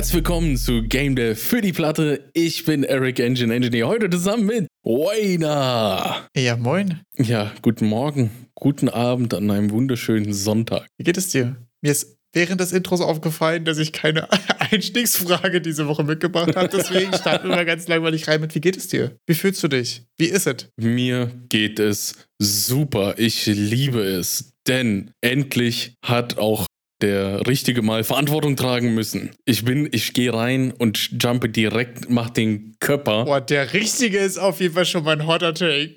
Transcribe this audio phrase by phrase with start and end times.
[0.00, 2.30] Herzlich willkommen zu Game Dev für die Platte.
[2.32, 6.26] Ich bin Eric Engine Engineer, heute zusammen mit Wayner.
[6.34, 7.02] Ja, moin.
[7.18, 10.86] Ja, guten Morgen, guten Abend an einem wunderschönen Sonntag.
[10.96, 11.56] Wie geht es dir?
[11.82, 14.26] Mir ist während des Intros aufgefallen, dass ich keine
[14.72, 16.70] Einstiegsfrage diese Woche mitgebracht habe.
[16.72, 19.18] Deswegen starten wir mal ganz langweilig rein mit, wie geht es dir?
[19.26, 20.04] Wie fühlst du dich?
[20.16, 20.66] Wie ist es?
[20.78, 23.16] Mir geht es super.
[23.18, 24.54] Ich liebe es.
[24.66, 26.64] Denn endlich hat auch
[27.02, 29.30] der Richtige mal Verantwortung tragen müssen.
[29.44, 33.24] Ich bin, ich gehe rein und jumpe direkt, mach den Körper.
[33.24, 35.94] Boah, der Richtige ist auf jeden Fall schon mein hotter Take.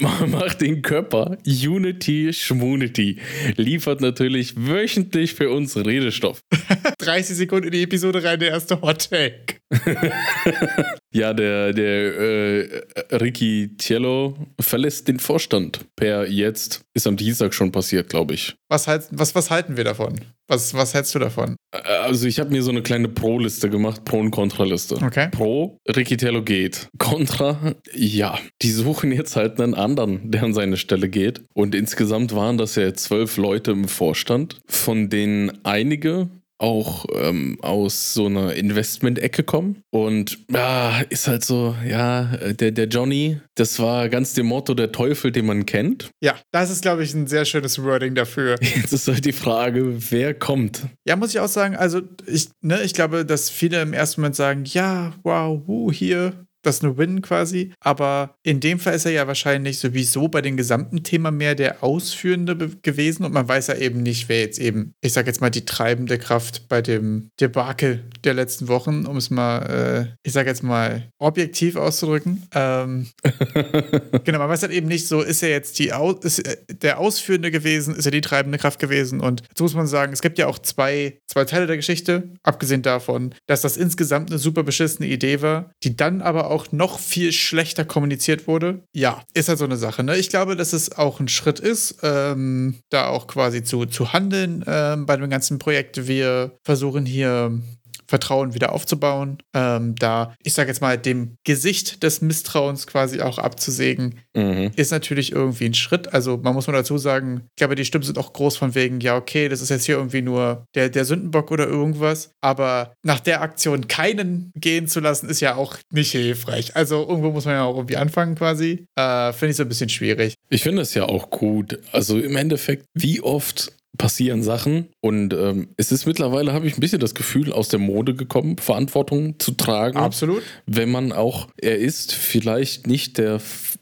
[0.26, 1.38] mach den Körper.
[1.46, 3.18] Unity Schmunity
[3.56, 6.40] liefert natürlich wöchentlich für uns Redestoff.
[6.98, 9.63] 30 Sekunden in die Episode rein, der erste Hot Take.
[11.12, 16.82] ja, der, der äh, Ricky Cielo verlässt den Vorstand per jetzt.
[16.94, 18.56] Ist am Dienstag schon passiert, glaube ich.
[18.68, 20.20] Was, halt, was, was halten wir davon?
[20.46, 21.56] Was, was hältst du davon?
[21.72, 24.96] Also ich habe mir so eine kleine Pro-Liste gemacht, Pro- und Kontraliste.
[24.96, 25.28] Okay.
[25.30, 26.88] Pro, Ricky Cielo geht.
[26.98, 28.38] Contra, ja.
[28.62, 31.44] Die suchen jetzt halt einen anderen, der an seine Stelle geht.
[31.54, 38.14] Und insgesamt waren das ja zwölf Leute im Vorstand, von denen einige auch ähm, aus
[38.14, 39.82] so einer Investment-Ecke kommen.
[39.90, 44.92] Und ja, ist halt so, ja, der, der Johnny, das war ganz dem Motto der
[44.92, 46.10] Teufel, den man kennt.
[46.22, 48.56] Ja, das ist, glaube ich, ein sehr schönes Wording dafür.
[48.60, 50.86] Jetzt ist halt die Frage, wer kommt?
[51.06, 54.36] Ja, muss ich auch sagen, also ich, ne, ich glaube, dass viele im ersten Moment
[54.36, 57.72] sagen, ja, wow, wuh, hier, das nur Win quasi.
[57.80, 61.82] Aber in dem Fall ist er ja wahrscheinlich sowieso bei dem gesamten Thema mehr der
[61.82, 65.50] Ausführende gewesen und man weiß ja eben nicht, wer jetzt eben, ich sag jetzt mal,
[65.50, 70.46] die treibende Kraft bei dem Debakel der letzten Wochen, um es mal, äh, ich sag
[70.46, 72.46] jetzt mal, objektiv auszudrücken.
[72.54, 73.06] Ähm,
[74.24, 76.42] genau, man weiß halt eben nicht so, ist er jetzt die Aus ist
[76.82, 80.22] der Ausführende gewesen, ist er die treibende Kraft gewesen und so muss man sagen, es
[80.22, 84.62] gibt ja auch zwei, zwei Teile der Geschichte, abgesehen davon, dass das insgesamt eine super
[84.62, 88.84] beschissene Idee war, die dann aber auch auch noch viel schlechter kommuniziert wurde.
[88.92, 90.04] Ja, ist halt so eine Sache.
[90.04, 90.16] Ne?
[90.16, 94.64] Ich glaube, dass es auch ein Schritt ist, ähm, da auch quasi zu, zu handeln
[94.66, 96.06] ähm, bei dem ganzen Projekt.
[96.06, 97.60] Wir versuchen hier
[98.06, 103.38] Vertrauen wieder aufzubauen, ähm, da, ich sage jetzt mal, dem Gesicht des Misstrauens quasi auch
[103.38, 104.70] abzusägen, mhm.
[104.76, 106.12] ist natürlich irgendwie ein Schritt.
[106.12, 109.00] Also man muss mal dazu sagen, ich glaube, die Stimmen sind auch groß von wegen,
[109.00, 113.20] ja, okay, das ist jetzt hier irgendwie nur der, der Sündenbock oder irgendwas, aber nach
[113.20, 116.76] der Aktion keinen gehen zu lassen, ist ja auch nicht hilfreich.
[116.76, 118.86] Also irgendwo muss man ja auch irgendwie anfangen quasi.
[118.96, 120.34] Äh, Finde ich so ein bisschen schwierig.
[120.50, 121.78] Ich finde es ja auch gut.
[121.92, 126.80] Also im Endeffekt, wie oft passieren Sachen und ähm, es ist mittlerweile, habe ich ein
[126.80, 129.96] bisschen das Gefühl, aus der Mode gekommen, Verantwortung zu tragen.
[129.96, 130.42] Absolut.
[130.66, 133.40] Wenn man auch, er ist vielleicht nicht der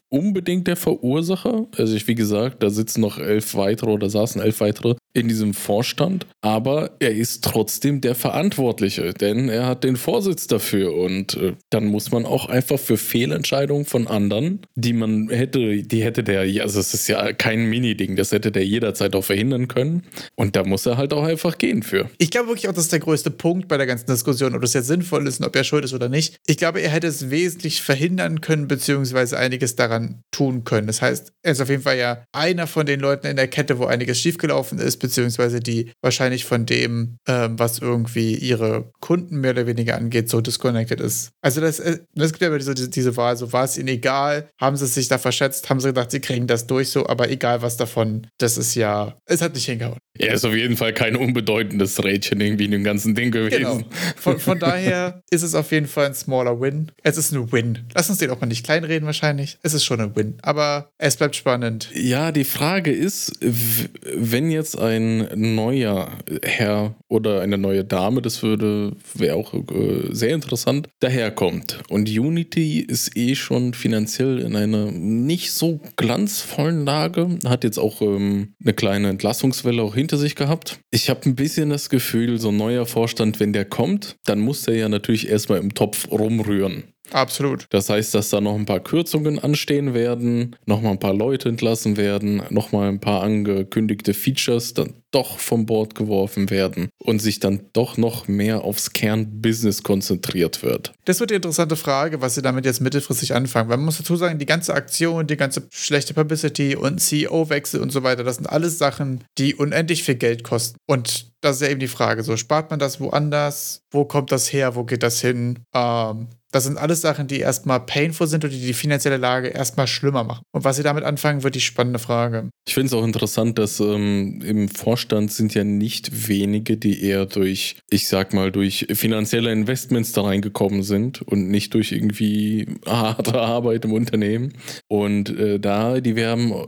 [0.09, 1.67] unbedingt der Verursacher.
[1.79, 5.55] Also ich, wie gesagt, da sitzen noch elf weitere oder saßen elf weitere in diesem
[5.55, 11.55] Vorstand, aber er ist trotzdem der Verantwortliche, denn er hat den Vorsitz dafür und äh,
[11.71, 16.41] dann muss man auch einfach für Fehlentscheidungen von anderen, die man hätte, die hätte der,
[16.63, 20.65] also es ist ja kein Mini-Ding, das hätte der jederzeit auch verhindern können und da
[20.65, 22.09] muss er halt auch einfach gehen für.
[22.19, 24.73] Ich glaube wirklich auch, das ist der größte Punkt bei der ganzen Diskussion, ob das
[24.73, 26.37] jetzt sinnvoll ist und ob er schuld ist oder nicht.
[26.47, 30.87] Ich glaube, er hätte es wesentlich verhindern können, beziehungsweise einiges daran tun können.
[30.87, 33.79] Das heißt, er ist auf jeden Fall ja einer von den Leuten in der Kette,
[33.79, 39.51] wo einiges schiefgelaufen ist, beziehungsweise die wahrscheinlich von dem, ähm, was irgendwie ihre Kunden mehr
[39.51, 41.31] oder weniger angeht, so disconnected ist.
[41.43, 44.49] Also das, äh, das gibt ja immer diese, diese Wahl, so war es ihnen egal,
[44.61, 47.63] haben sie sich da verschätzt, haben sie gedacht, sie kriegen das durch so, aber egal
[47.63, 49.99] was davon, das ist ja, es hat nicht hingehauen.
[50.19, 53.59] Er ist auf jeden Fall kein unbedeutendes Rädchen irgendwie in dem ganzen Ding gewesen.
[53.59, 53.81] Genau.
[54.17, 56.93] Von, von daher ist es auf jeden Fall ein smaller Win.
[57.03, 57.79] Es ist ein Win.
[57.95, 59.59] Lass uns den auch mal nicht kleinreden wahrscheinlich.
[59.63, 60.37] Es ist schon ein Win.
[60.43, 61.91] Aber es bleibt spannend.
[61.95, 66.11] Ja, die Frage ist, wenn jetzt ein neuer
[66.43, 71.81] Herr oder eine neue Dame, das würde, wäre auch äh, sehr interessant, daherkommt.
[71.89, 78.01] Und Unity ist eh schon finanziell in einer nicht so glanzvollen Lage, hat jetzt auch
[78.03, 80.81] ähm, eine kleine Entlassungswelle auch hinter sich gehabt.
[80.91, 84.63] Ich habe ein bisschen das Gefühl, so ein neuer Vorstand, wenn der kommt, dann muss
[84.63, 86.85] der ja natürlich erstmal im Topf rumrühren.
[87.13, 87.67] Absolut.
[87.71, 91.97] Das heißt, dass da noch ein paar Kürzungen anstehen werden, nochmal ein paar Leute entlassen
[91.97, 97.69] werden, nochmal ein paar angekündigte Features dann doch vom Bord geworfen werden und sich dann
[97.75, 100.93] doch noch mehr aufs Kernbusiness konzentriert wird.
[101.05, 103.69] Das wird die interessante Frage, was sie damit jetzt mittelfristig anfangen.
[103.69, 107.91] Weil man muss dazu sagen, die ganze Aktion, die ganze schlechte Publicity und CEO-Wechsel und
[107.91, 110.79] so weiter, das sind alles Sachen, die unendlich viel Geld kosten.
[110.87, 113.83] Und das ist ja eben die Frage, so spart man das woanders?
[113.91, 114.75] Wo kommt das her?
[114.77, 115.59] Wo geht das hin?
[115.75, 119.87] Ähm, Das sind alles Sachen, die erstmal painful sind und die die finanzielle Lage erstmal
[119.87, 120.43] schlimmer machen.
[120.53, 122.51] Und was sie damit anfangen, wird die spannende Frage.
[122.67, 127.27] Ich finde es auch interessant, dass ähm, im Vorstand sind ja nicht wenige, die eher
[127.27, 133.41] durch, ich sag mal, durch finanzielle Investments da reingekommen sind und nicht durch irgendwie harte
[133.41, 134.53] Arbeit im Unternehmen.
[134.89, 136.23] Und äh, da, die wir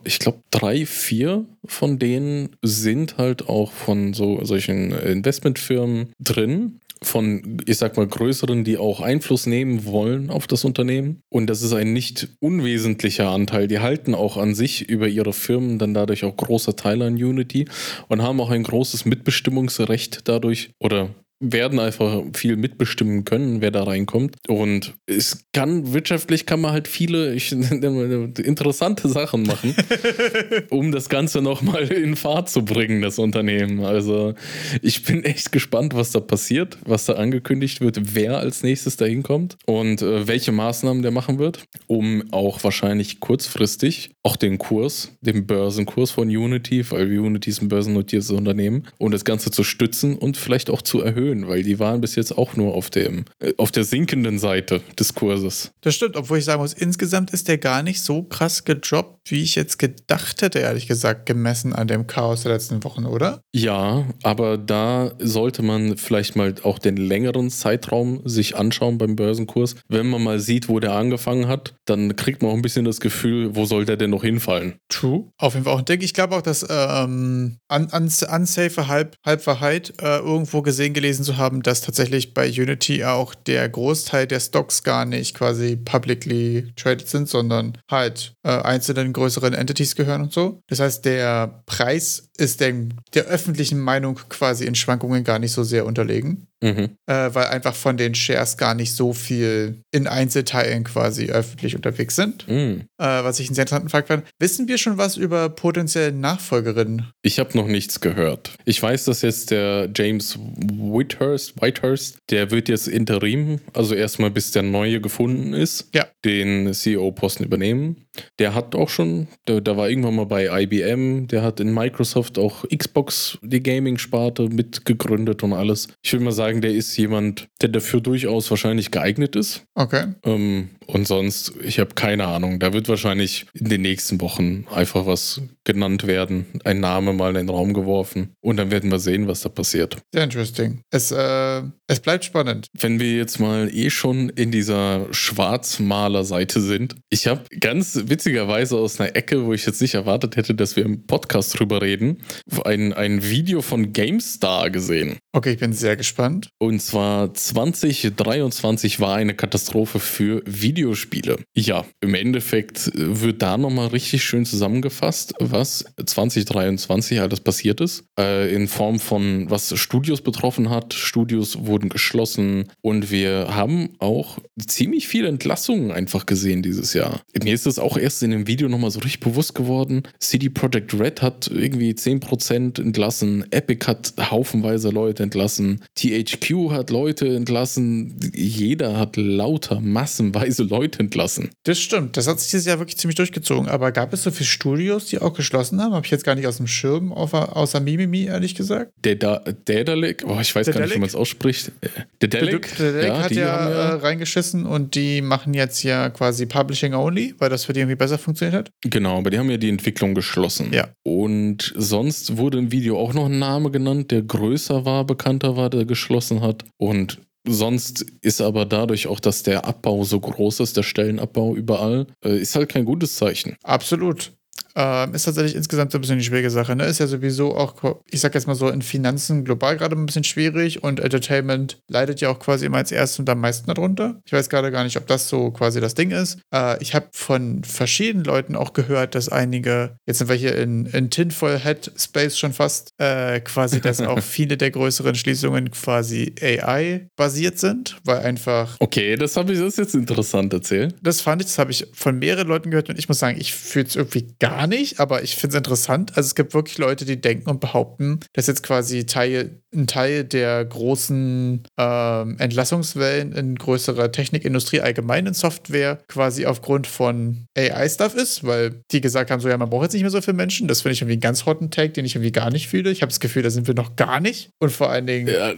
[0.05, 7.59] ich glaube, drei, vier von denen sind halt auch von so solchen Investmentfirmen drin von,
[7.67, 11.21] ich sag mal, größeren, die auch Einfluss nehmen wollen auf das Unternehmen.
[11.29, 13.69] Und das ist ein nicht unwesentlicher Anteil.
[13.69, 17.67] Die halten auch an sich über ihre Firmen dann dadurch auch große Teile an Unity
[18.09, 21.11] und haben auch ein großes Mitbestimmungsrecht dadurch oder
[21.53, 24.37] werden einfach viel mitbestimmen können, wer da reinkommt.
[24.49, 29.75] Und es kann, wirtschaftlich kann man halt viele ich, interessante Sachen machen,
[30.71, 33.85] um das Ganze nochmal in Fahrt zu bringen, das Unternehmen.
[33.85, 34.35] Also
[34.83, 39.05] ich bin echt gespannt, was da passiert, was da angekündigt wird, wer als nächstes da
[39.05, 45.13] hinkommt und äh, welche Maßnahmen der machen wird, um auch wahrscheinlich kurzfristig auch den Kurs,
[45.21, 50.17] den Börsenkurs von Unity, weil Unity ist ein börsennotiertes Unternehmen, um das Ganze zu stützen
[50.17, 53.25] und vielleicht auch zu erhöhen erhöhen, weil die waren bis jetzt auch nur auf, dem,
[53.41, 55.73] äh, auf der sinkenden Seite des Kurses.
[55.81, 59.43] Das stimmt, obwohl ich sagen muss, insgesamt ist der gar nicht so krass gedroppt, wie
[59.43, 63.41] ich jetzt gedacht hätte, ehrlich gesagt, gemessen an dem Chaos der letzten Wochen, oder?
[63.55, 69.77] Ja, aber da sollte man vielleicht mal auch den längeren Zeitraum sich anschauen beim Börsenkurs.
[69.89, 73.01] Wenn man mal sieht, wo der angefangen hat, dann kriegt man auch ein bisschen das
[73.01, 74.75] Gefühl, wo soll der denn noch hinfallen?
[74.89, 75.31] True.
[75.39, 75.79] Auf jeden Fall auch.
[75.79, 81.24] Und denke, ich glaube auch, dass ähm, un unsafe Halb Halbwahrheit äh, irgendwo gesehen gelesen
[81.25, 85.77] gelesen zu haben, dass tatsächlich bei Unity auch der Großteil der Stocks gar nicht quasi
[85.77, 90.61] publicly traded sind, sondern halt äh, einzelnen größeren Entities gehören und so.
[90.69, 95.63] Das heißt, der Preis ist dem, der öffentlichen Meinung quasi in Schwankungen gar nicht so
[95.63, 96.49] sehr unterlegen.
[96.65, 96.97] Mhm.
[97.07, 102.17] Äh, weil einfach von den Shares gar nicht so viel in Einzelteilen quasi öffentlich unterwegs
[102.17, 102.49] sind.
[102.49, 102.87] Mhm.
[102.99, 104.25] Äh, was ich einen sehr interessanten Fakt fand.
[104.39, 107.11] Wissen wir schon was über potenzielle Nachfolgerinnen?
[107.23, 108.53] Ich habe noch nichts gehört.
[108.65, 114.51] Ich weiß, dass jetzt der James Whitehurst, Whitehurst, der wird jetzt interim, also erstmal bis
[114.51, 116.07] der neue gefunden ist, ja.
[116.25, 118.04] den CEO-Posten übernehmen.
[118.39, 122.39] Der hat auch schon, der, der war irgendwann mal bei IBM, der hat in Microsoft
[122.39, 125.89] auch Xbox, die Gaming-Sparte, mitgegründet und alles.
[126.03, 129.65] Ich würde mal sagen, der ist jemand, der dafür durchaus wahrscheinlich geeignet ist.
[129.75, 130.15] Okay.
[130.25, 132.59] Ähm, und sonst, ich habe keine Ahnung.
[132.59, 137.47] Da wird wahrscheinlich in den nächsten Wochen einfach was genannt werden, ein Name mal in
[137.47, 139.97] den Raum geworfen und dann werden wir sehen, was da passiert.
[140.13, 140.81] Sehr interesting.
[140.91, 142.67] Es, äh, es bleibt spannend.
[142.79, 149.01] Wenn wir jetzt mal eh schon in dieser Schwarzmaler-Seite sind, ich habe ganz witzigerweise aus
[149.01, 152.23] einer Ecke, wo ich jetzt nicht erwartet hätte, dass wir im Podcast drüber reden,
[152.65, 155.19] ein, ein Video von GameStar gesehen.
[155.33, 156.49] Okay, ich bin sehr gespannt.
[156.59, 160.43] Und zwar 2023 war eine Katastrophe für
[160.75, 161.37] Videospiele.
[161.55, 168.05] Ja, im Endeffekt wird da nochmal richtig schön zusammengefasst, was 2023 alles passiert ist.
[168.19, 170.93] Äh, in Form von, was Studios betroffen hat.
[170.93, 177.23] Studios wurden geschlossen und wir haben auch ziemlich viele Entlassungen einfach gesehen dieses Jahr.
[177.41, 180.03] Mir ist das auch erst in dem Video nochmal so richtig bewusst geworden.
[180.19, 183.45] CD Projekt Red hat irgendwie 10% entlassen.
[183.53, 185.81] Epic hat haufenweise Leute entlassen.
[185.95, 188.19] THQ hat Leute entlassen.
[188.35, 191.51] Jeder hat lauter, massenweise Leute entlassen.
[191.65, 192.17] Das stimmt.
[192.17, 193.69] Das hat sich dieses Jahr wirklich ziemlich durchgezogen.
[193.69, 195.95] Aber gab es so viele Studios, die auch geschlossen haben.
[195.95, 198.93] Habe ich jetzt gar nicht aus dem Schirm, außer Mimimi, ehrlich gesagt.
[199.03, 201.73] Daedalic, oh, ich weiß gar nicht, wie man es ausspricht.
[202.21, 206.95] Der Delic ja, hat ja, ja, äh, reingeschissen und die machen jetzt ja quasi Publishing
[206.95, 208.71] only, weil das für die irgendwie besser funktioniert hat.
[208.83, 210.73] Genau, aber die haben ja die Entwicklung geschlossen.
[210.73, 210.89] Ja.
[211.03, 215.71] Und sonst wurde im Video auch noch ein Name genannt, der größer war, bekannter war,
[215.71, 216.65] der geschlossen hat.
[216.77, 222.07] Und Sonst ist aber dadurch auch, dass der Abbau so groß ist, der Stellenabbau überall,
[222.25, 223.57] äh, ist halt kein gutes Zeichen.
[223.63, 224.33] Absolut.
[224.77, 226.75] Ähm, ist tatsächlich insgesamt so ein bisschen eine schwierige Sache.
[226.75, 226.85] Ne?
[226.85, 227.75] Ist ja sowieso auch,
[228.11, 232.21] ich sag jetzt mal so, in Finanzen global gerade ein bisschen schwierig und Entertainment leidet
[232.21, 234.21] ja auch quasi immer als erstes und am meisten darunter.
[234.25, 236.39] Ich weiß gerade gar nicht, ob das so quasi das Ding ist.
[236.53, 240.87] Äh, ich habe von verschiedenen Leuten auch gehört, dass einige, jetzt sind wir hier in,
[240.87, 246.35] in Tinfoil Head Space schon fast, äh, quasi, dass auch viele der größeren Schließungen quasi
[246.41, 248.77] AI-basiert sind, weil einfach.
[248.81, 250.95] Okay, das habe ich, das ist jetzt interessant erzählt.
[251.03, 253.55] Das fand ich, das habe ich von mehreren Leuten gehört und ich muss sagen, ich
[253.55, 256.13] fühle es irgendwie gar gar nicht, aber ich finde es interessant.
[256.17, 260.25] Also es gibt wirklich Leute, die denken und behaupten, dass jetzt quasi Teil, ein Teil
[260.25, 268.45] der großen ähm, Entlassungswellen in größerer Technikindustrie allgemein in Software quasi aufgrund von AI-Stuff ist,
[268.45, 270.67] weil die gesagt haben, so ja, man braucht jetzt nicht mehr so viele Menschen.
[270.67, 272.91] Das finde ich irgendwie einen ganz hotten Tag, den ich irgendwie gar nicht fühle.
[272.91, 274.49] Ich habe das Gefühl, da sind wir noch gar nicht.
[274.61, 275.29] Und vor allen Dingen.
[275.29, 275.53] Ja,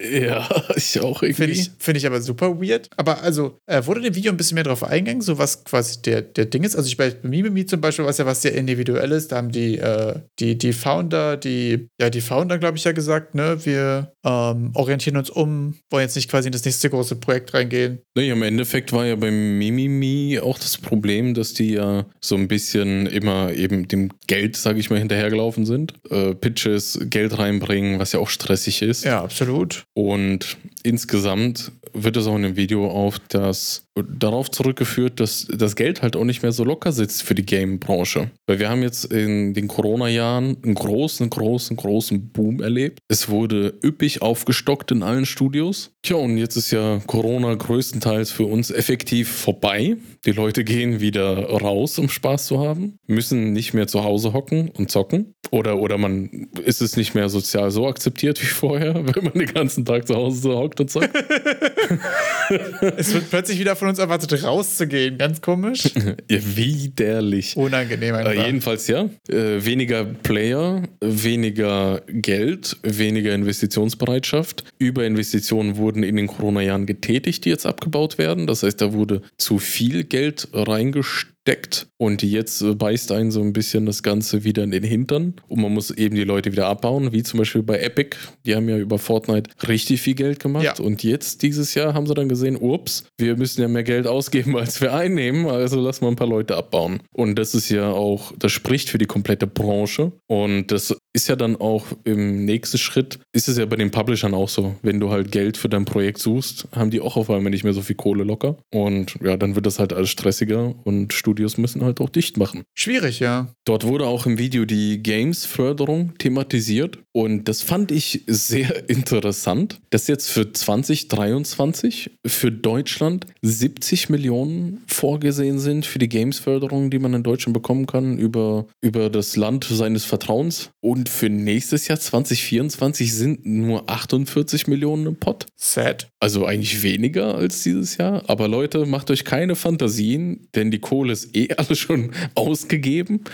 [0.00, 1.34] ja ich auch irgendwie.
[1.34, 2.90] Finde ich, find ich aber super weird.
[2.96, 6.20] Aber also, äh, wurde dem Video ein bisschen mehr drauf eingegangen, so was quasi der,
[6.20, 6.76] der Ding ist?
[6.76, 9.78] Also, ich bei Mimimi zum Beispiel, was ja was sehr individuell ist, da haben die,
[9.78, 14.70] äh, die, die Founder, die, ja, die Founder, glaube ich, ja gesagt, ne, wir ähm,
[14.74, 18.00] orientieren uns um, wollen jetzt nicht quasi in das nächste große Projekt reingehen.
[18.14, 22.48] Nee, im Endeffekt war ja beim Mimimi auch das Problem, dass die ja so ein
[22.48, 25.94] bisschen immer eben dem Geld, sage ich mal, hinterhergelaufen sind.
[26.10, 29.04] Äh, Pitches, Geld reinbringen, was ja auch stressig ist.
[29.04, 29.84] Ja, absolut.
[29.94, 31.72] Und insgesamt
[32.02, 36.24] wird es auch in dem Video auf das darauf zurückgeführt, dass das Geld halt auch
[36.24, 38.30] nicht mehr so locker sitzt für die Game-Branche.
[38.46, 42.98] Weil wir haben jetzt in den Corona-Jahren einen großen, großen, großen Boom erlebt.
[43.08, 45.92] Es wurde üppig aufgestockt in allen Studios.
[46.02, 49.96] Tja, und jetzt ist ja Corona größtenteils für uns effektiv vorbei.
[50.26, 54.70] Die Leute gehen wieder raus, um Spaß zu haben, müssen nicht mehr zu Hause hocken
[54.70, 55.32] und zocken.
[55.50, 59.46] Oder, oder man ist es nicht mehr sozial so akzeptiert wie vorher, wenn man den
[59.46, 61.10] ganzen Tag zu Hause hockt und zockt.
[62.96, 65.18] es wird plötzlich wieder von uns erwartet, rauszugehen.
[65.18, 65.84] Ganz komisch.
[66.30, 67.56] ja, widerlich.
[67.56, 68.32] Unangenehm einfach.
[68.32, 69.08] Äh, jedenfalls ja.
[69.28, 74.64] Äh, weniger Player, weniger Geld, weniger Investitionsbereitschaft.
[74.78, 78.46] Überinvestitionen wurden in den Corona-Jahren getätigt, die jetzt abgebaut werden.
[78.46, 81.86] Das heißt, da wurde zu viel Geld reingesteckt deckt.
[81.98, 85.34] Und jetzt äh, beißt einen so ein bisschen das Ganze wieder in den Hintern.
[85.48, 88.16] Und man muss eben die Leute wieder abbauen, wie zum Beispiel bei Epic.
[88.44, 90.64] Die haben ja über Fortnite richtig viel Geld gemacht.
[90.64, 90.84] Ja.
[90.84, 94.56] Und jetzt, dieses Jahr, haben sie dann gesehen, ups, wir müssen ja mehr Geld ausgeben,
[94.58, 95.46] als wir einnehmen.
[95.46, 97.00] Also lass mal ein paar Leute abbauen.
[97.12, 100.12] Und das ist ja auch, das spricht für die komplette Branche.
[100.26, 104.34] Und das ist ja dann auch im nächsten Schritt, ist es ja bei den Publishern
[104.34, 104.76] auch so.
[104.82, 107.72] Wenn du halt Geld für dein Projekt suchst, haben die auch auf einmal nicht mehr
[107.72, 108.58] so viel Kohle locker.
[108.70, 112.64] Und ja, dann wird das halt alles stressiger und Studios müssen halt auch dicht machen.
[112.74, 113.48] Schwierig, ja.
[113.64, 120.06] Dort wurde auch im Video die Games-Förderung thematisiert und das fand ich sehr interessant, dass
[120.06, 127.22] jetzt für 2023 für Deutschland 70 Millionen vorgesehen sind für die Games-Förderung, die man in
[127.22, 130.68] Deutschland bekommen kann über, über das Land seines Vertrauens.
[130.82, 135.46] Und für nächstes Jahr 2024 sind nur 48 Millionen im Pot.
[135.56, 136.08] Sad.
[136.20, 138.22] Also eigentlich weniger als dieses Jahr.
[138.28, 143.24] Aber Leute, macht euch keine Fantasien, denn die Kohle ist eh alle schon ausgegeben.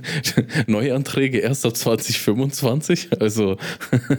[0.66, 3.56] Neuanträge erst ab 2025, also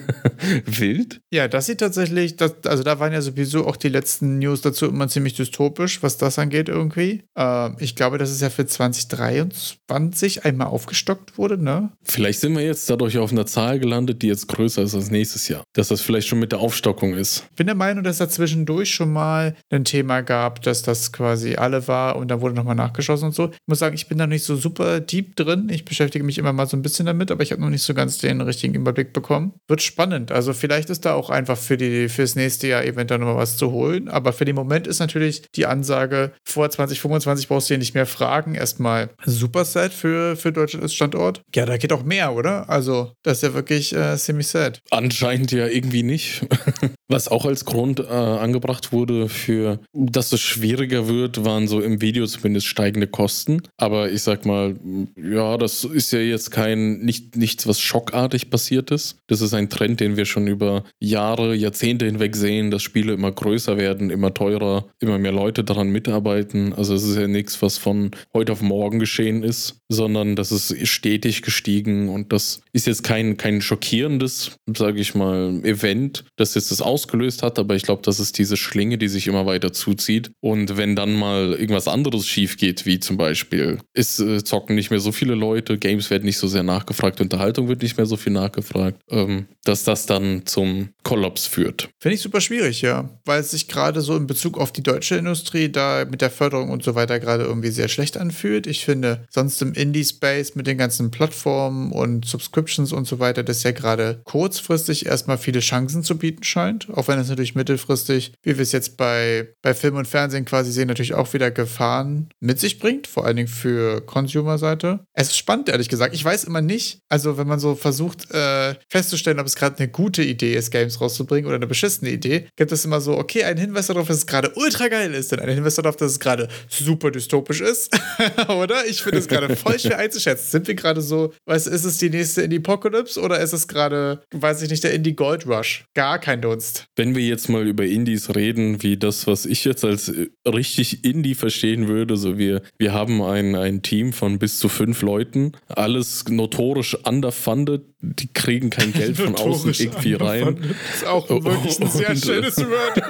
[0.66, 1.22] wild.
[1.32, 4.86] Ja, das sieht tatsächlich, das, also da waren ja sowieso auch die letzten News dazu
[4.88, 7.24] immer ziemlich dystopisch, was das angeht irgendwie.
[7.38, 11.92] Äh, ich glaube, dass es ja für 2023 einmal aufgestockt wurde, ne?
[12.04, 15.48] Vielleicht sind wir jetzt dadurch auf einer Zahl gelandet, die jetzt größer ist als nächstes
[15.48, 15.64] Jahr.
[15.74, 17.46] Dass das vielleicht schon mit der Aufstockung ist.
[17.52, 21.56] Ich bin der Meinung, dass da zwischendurch schon mal ein Thema gab, dass das quasi
[21.56, 23.50] alle war und da wurde nochmal nachgeschaut abgeschlossen und so.
[23.52, 25.70] Ich muss sagen, ich bin da nicht so super deep drin.
[25.70, 27.94] Ich beschäftige mich immer mal so ein bisschen damit, aber ich habe noch nicht so
[27.94, 29.54] ganz den richtigen Überblick bekommen.
[29.68, 30.32] Wird spannend.
[30.32, 33.72] Also vielleicht ist da auch einfach für die fürs nächste Jahr eventuell nochmal was zu
[33.72, 34.08] holen.
[34.08, 38.06] Aber für den Moment ist natürlich die Ansage, vor 2025 brauchst du hier nicht mehr
[38.06, 38.56] fragen.
[38.56, 41.42] Erstmal super sad für, für Deutschland als Standort.
[41.54, 42.70] Ja, da geht auch mehr, oder?
[42.74, 44.82] Also, das ist ja wirklich äh, ziemlich sad.
[44.90, 46.44] Anscheinend ja irgendwie nicht.
[47.10, 52.02] Was auch als Grund äh, angebracht wurde für, dass es schwieriger wird, waren so im
[52.02, 53.62] Video zumindest steigende Kosten.
[53.78, 54.76] Aber ich sag mal,
[55.18, 59.18] ja, das ist ja jetzt kein, nicht, nichts, was schockartig passiert ist.
[59.28, 63.32] Das ist ein Trend, den wir schon über Jahre, Jahrzehnte hinweg sehen, dass Spiele immer
[63.32, 66.74] größer werden, immer teurer, immer mehr Leute daran mitarbeiten.
[66.74, 70.88] Also es ist ja nichts, was von heute auf morgen geschehen ist, sondern das ist
[70.88, 76.72] stetig gestiegen und das ist jetzt kein, kein schockierendes, sage ich mal, Event, das jetzt
[76.72, 80.32] das ausgelöst hat, aber ich glaube, das ist diese Schlinge, die sich immer weiter zuzieht.
[80.40, 84.90] Und wenn dann mal irgendwas anderes schief geht, wie zum Beispiel, es äh, zocken nicht
[84.90, 88.16] mehr so viele Leute, Games werden nicht so sehr nachgefragt, Unterhaltung wird nicht mehr so
[88.16, 91.90] viel nachgefragt, ähm, dass das dann zum Kollaps führt.
[92.00, 95.16] Finde ich super schwierig, ja, weil es sich gerade so in Bezug auf die deutsche
[95.16, 98.68] Industrie da mit der Förderung und so weiter gerade irgendwie sehr schlecht anfühlt.
[98.68, 103.64] Ich finde, sonst im Indie-Space mit den ganzen Plattformen und Subscriptions und so weiter, das
[103.64, 106.83] ja gerade kurzfristig erstmal viele Chancen zu bieten scheint.
[106.92, 110.72] Auch wenn es natürlich mittelfristig, wie wir es jetzt bei, bei Film und Fernsehen quasi
[110.72, 115.00] sehen, natürlich auch wieder Gefahren mit sich bringt, vor allen Dingen für Consumer-Seite.
[115.14, 116.14] Es ist spannend, ehrlich gesagt.
[116.14, 119.88] Ich weiß immer nicht, also wenn man so versucht äh, festzustellen, ob es gerade eine
[119.88, 123.58] gute Idee ist, Games rauszubringen oder eine beschissene Idee, gibt es immer so, okay, ein
[123.58, 126.48] Hinweis darauf, dass es gerade ultra geil ist, dann ein Hinweis darauf, dass es gerade
[126.70, 127.96] super dystopisch ist,
[128.48, 128.86] oder?
[128.86, 130.50] Ich finde es gerade voll schwer einzuschätzen.
[130.50, 134.62] Sind wir gerade so, was ist es die nächste Indie-Apocalypse oder ist es gerade, weiß
[134.62, 135.86] ich nicht, der Indie-Gold Rush?
[135.94, 136.73] Gar kein Dunst.
[136.96, 141.04] Wenn wir jetzt mal über Indies reden, wie das, was ich jetzt als äh, richtig
[141.04, 145.54] Indie verstehen würde, so wir, wir haben ein, ein Team von bis zu fünf Leuten,
[145.68, 150.58] alles notorisch underfunded, die kriegen kein Geld von außen irgendwie rein.
[150.62, 153.02] Das ist auch wirklich ein sehr und, schönes Word.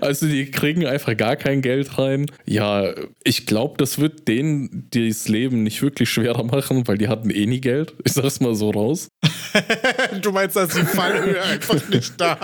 [0.02, 2.26] also die kriegen einfach gar kein Geld rein.
[2.44, 7.30] Ja, ich glaube, das wird denen das Leben nicht wirklich schwerer machen, weil die hatten
[7.30, 7.94] eh nie Geld.
[8.04, 9.08] Ich sag's mal so raus.
[10.22, 12.38] du meinst, dass die Fallhöhe einfach nicht da?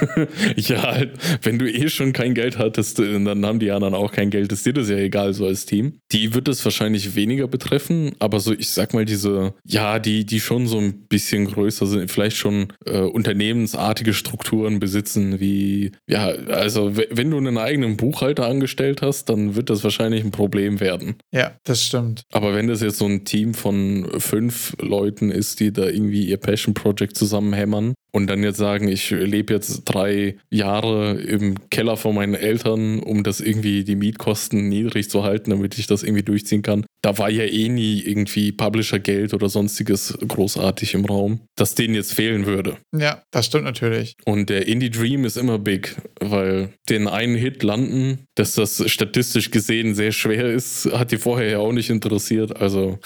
[0.56, 4.30] ja, halt, wenn du eh schon kein Geld hattest, dann haben die anderen auch kein
[4.30, 4.52] Geld.
[4.52, 5.98] Ist dir das ja egal, so als Team.
[6.12, 10.24] Die wird es wahrscheinlich weniger betreffen, aber so, ich sag mal, diese, ja, die die,
[10.24, 16.26] die schon so ein bisschen größer sind, vielleicht schon äh, unternehmensartige Strukturen besitzen, wie, ja,
[16.26, 21.16] also wenn du einen eigenen Buchhalter angestellt hast, dann wird das wahrscheinlich ein Problem werden.
[21.32, 22.22] Ja, das stimmt.
[22.32, 26.36] Aber wenn das jetzt so ein Team von fünf Leuten ist, die da irgendwie ihr
[26.36, 32.14] Passion Project zusammenhämmern, und dann jetzt sagen, ich lebe jetzt drei Jahre im Keller von
[32.14, 36.62] meinen Eltern, um das irgendwie die Mietkosten niedrig zu halten, damit ich das irgendwie durchziehen
[36.62, 36.86] kann.
[37.04, 42.14] Da war ja eh nie irgendwie Publisher-Geld oder sonstiges großartig im Raum, dass denen jetzt
[42.14, 42.78] fehlen würde.
[42.96, 44.16] Ja, das stimmt natürlich.
[44.24, 49.94] Und der Indie-Dream ist immer big, weil den einen Hit landen, dass das statistisch gesehen
[49.94, 52.56] sehr schwer ist, hat die vorher ja auch nicht interessiert.
[52.56, 52.98] Also.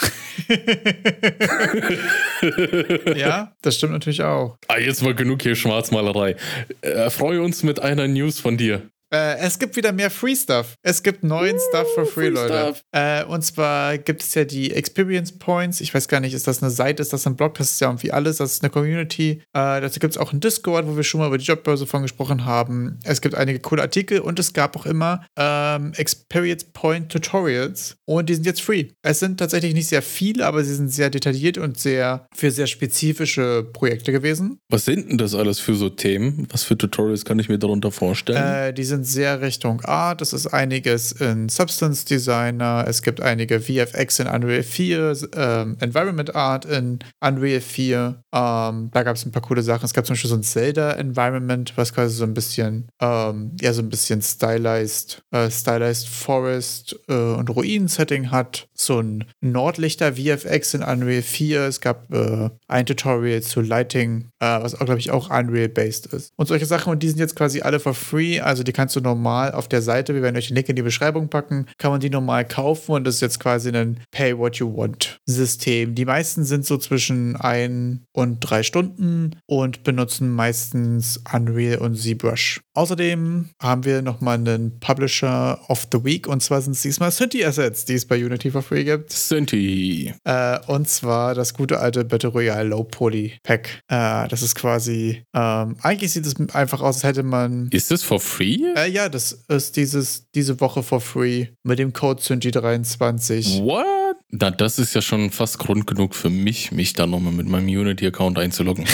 [3.16, 4.58] ja, das stimmt natürlich auch.
[4.68, 6.36] Ah, jetzt mal genug hier Schwarzmalerei.
[6.82, 8.88] Erfreue uns mit einer News von dir.
[9.12, 10.74] Äh, es gibt wieder mehr Free Stuff.
[10.82, 12.74] Es gibt neuen uh, Stuff for free, free Leute.
[12.92, 15.80] Äh, und zwar gibt es ja die Experience Points.
[15.80, 17.54] Ich weiß gar nicht, ist das eine Seite, ist das ein Blog?
[17.54, 18.36] Das ist ja irgendwie alles.
[18.36, 19.42] Das ist eine Community.
[19.54, 22.02] Äh, dazu gibt es auch ein Discord, wo wir schon mal über die Jobbörse von
[22.02, 22.98] gesprochen haben.
[23.04, 27.96] Es gibt einige coole Artikel und es gab auch immer ähm, Experience Point Tutorials.
[28.04, 28.88] Und die sind jetzt free.
[29.02, 32.66] Es sind tatsächlich nicht sehr viele, aber sie sind sehr detailliert und sehr für sehr
[32.66, 34.58] spezifische Projekte gewesen.
[34.68, 36.46] Was sind denn das alles für so Themen?
[36.50, 38.68] Was für Tutorials kann ich mir darunter vorstellen?
[38.68, 40.20] Äh, die sind sind sehr Richtung Art.
[40.22, 42.84] Es ist einiges in Substance Designer.
[42.88, 48.22] Es gibt einige VFX in Unreal 4, ähm, Environment Art in Unreal 4.
[48.34, 49.84] Ähm, da gab es ein paar coole Sachen.
[49.84, 53.72] Es gab zum Beispiel so ein Zelda Environment, was quasi so ein bisschen, ähm, ja,
[53.72, 58.66] so ein bisschen stylized, äh, stylized Forest äh, und Ruinen-Setting hat.
[58.74, 61.62] So ein Nordlichter VFX in Unreal 4.
[61.62, 66.32] Es gab äh, ein Tutorial zu Lighting, äh, was auch, glaube ich, auch Unreal-based ist.
[66.36, 66.90] Und solche Sachen.
[66.90, 68.40] Und die sind jetzt quasi alle for free.
[68.40, 70.76] Also die kannst kannst du normal auf der Seite, wir werden euch den Link in
[70.76, 74.38] die Beschreibung packen, kann man die normal kaufen und das ist jetzt quasi ein Pay
[74.38, 75.94] What You Want System.
[75.94, 82.62] Die meisten sind so zwischen ein und drei Stunden und benutzen meistens Unreal und ZBrush.
[82.72, 87.44] Außerdem haben wir nochmal einen Publisher of the Week und zwar sind es diesmal Synthi
[87.44, 89.12] Assets, die es bei Unity for free gibt.
[89.12, 90.14] Synthi.
[90.24, 93.82] Äh, und zwar das gute alte Battle Royale Low Poly Pack.
[93.88, 97.68] Äh, das ist quasi, ähm, eigentlich sieht es einfach aus, als hätte man.
[97.70, 98.58] Ist das for free?
[98.78, 103.64] Äh, ja, das ist dieses, diese Woche for free mit dem Code Synji23.
[103.64, 103.97] What?
[104.30, 107.66] Na, das ist ja schon fast Grund genug für mich, mich da nochmal mit meinem
[107.68, 108.84] Unity-Account einzuloggen.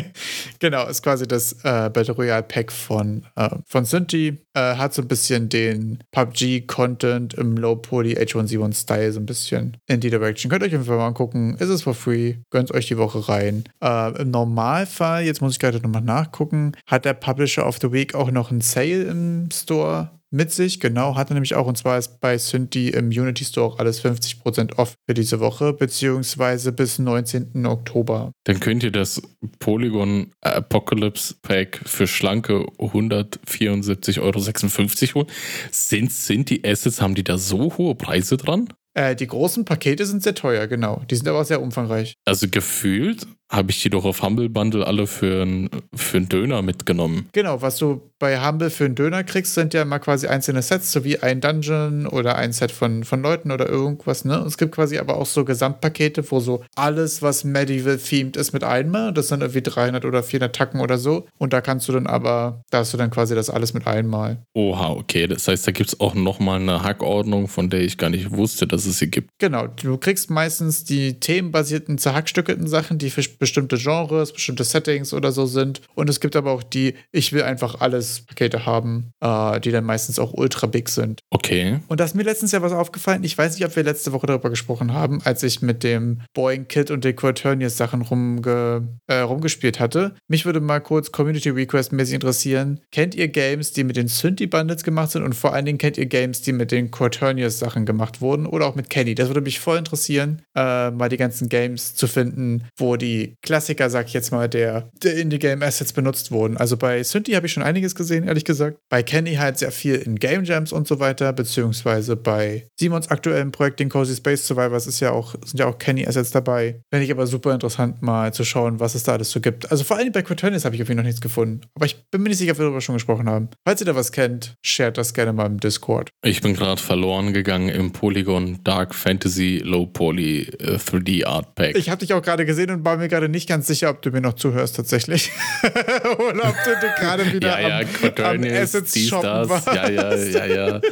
[0.58, 4.38] genau, ist quasi das äh, Battle Royale Pack von, äh, von Synthi.
[4.54, 10.10] Äh, hat so ein bisschen den PUBG-Content im Low-Poly H1Z1-Style so ein bisschen in die
[10.10, 10.50] Direction.
[10.50, 11.56] Könnt ihr euch einfach mal angucken.
[11.60, 12.38] Ist es for free?
[12.50, 13.62] Gönnt euch die Woche rein.
[13.80, 18.16] Äh, Im Normalfall, jetzt muss ich gerade nochmal nachgucken, hat der Publisher of the Week
[18.16, 22.20] auch noch einen Sale im Store mit sich, genau, hatte nämlich auch, und zwar ist
[22.20, 27.66] bei Synthi im Unity Store auch alles 50% off für diese Woche, beziehungsweise bis 19.
[27.66, 28.32] Oktober.
[28.44, 29.22] Dann könnt ihr das
[29.58, 35.26] Polygon Apocalypse Pack für schlanke 174,56 Euro holen.
[35.70, 38.68] Sind, die Assets, haben die da so hohe Preise dran?
[38.94, 41.02] Äh, die großen Pakete sind sehr teuer, genau.
[41.10, 42.14] Die sind aber auch sehr umfangreich.
[42.26, 47.28] Also gefühlt habe ich die doch auf Humble Bundle alle für einen für Döner mitgenommen.
[47.32, 50.92] Genau, was du bei Humble für einen Döner kriegst, sind ja mal quasi einzelne Sets,
[50.92, 54.44] so wie ein Dungeon oder ein Set von, von Leuten oder irgendwas, ne?
[54.46, 59.12] es gibt quasi aber auch so Gesamtpakete, wo so alles, was Medieval-themed ist, mit einmal.
[59.12, 61.26] Das sind irgendwie 300 oder 400 Tacken oder so.
[61.36, 64.38] Und da kannst du dann aber, da hast du dann quasi das alles mit einmal.
[64.54, 65.26] Oha, okay.
[65.26, 68.68] Das heißt, da gibt es auch nochmal eine Hackordnung, von der ich gar nicht wusste,
[68.68, 69.30] dass es sie gibt.
[69.38, 75.32] Genau, du kriegst meistens die themenbasierten, zerhackstückelten Sachen, die für bestimmte Genres, bestimmte Settings oder
[75.32, 75.80] so sind.
[75.96, 79.84] Und es gibt aber auch die, ich will einfach alles Pakete haben, äh, die dann
[79.84, 81.20] meistens auch ultra big sind.
[81.30, 81.80] Okay.
[81.88, 83.24] Und da ist mir letztens ja was aufgefallen.
[83.24, 86.68] Ich weiß nicht, ob wir letzte Woche darüber gesprochen haben, als ich mit dem Boeing
[86.68, 90.14] Kit und den Quaternius Sachen rumge, äh, rumgespielt hatte.
[90.28, 92.80] Mich würde mal kurz Community Request mäßig interessieren.
[92.90, 95.22] Kennt ihr Games, die mit den Synthi Bundles gemacht sind?
[95.22, 98.46] Und vor allen Dingen kennt ihr Games, die mit den Quaternius Sachen gemacht wurden?
[98.46, 99.14] Oder auch mit Kenny?
[99.14, 103.90] Das würde mich voll interessieren, äh, mal die ganzen Games zu finden, wo die Klassiker,
[103.90, 106.56] sag ich jetzt mal, der, der Indie-Game Assets benutzt wurden.
[106.56, 108.78] Also bei Synthi habe ich schon einiges gesehen, ehrlich gesagt.
[108.88, 113.52] Bei Kenny halt sehr viel in Game Jams und so weiter, beziehungsweise bei Simons aktuellen
[113.52, 116.80] Projekt, den Cozy Space Survivors, ist ja auch, sind ja auch Kenny-Assets dabei.
[116.90, 119.70] Fände ich aber super interessant, mal zu schauen, was es da alles so gibt.
[119.70, 121.62] Also vor allem bei Quaternius habe ich auf jeden Fall noch nichts gefunden.
[121.74, 123.48] Aber ich bin mir nicht sicher, ob wir darüber schon gesprochen haben.
[123.66, 126.10] Falls ihr da was kennt, shared das gerne mal im Discord.
[126.24, 131.76] Ich bin gerade verloren gegangen im Polygon Dark Fantasy Low Poly äh, 3D Art Pack.
[131.76, 134.10] Ich habe dich auch gerade gesehen und war mir gerade nicht ganz sicher, ob du
[134.10, 135.30] mir noch zuhörst tatsächlich.
[135.62, 139.48] Oder ob du gerade wieder ja, ja, am, am Quaternius, Assets dies, das.
[139.48, 139.66] warst.
[139.68, 140.80] Ja, ja, ja, ja.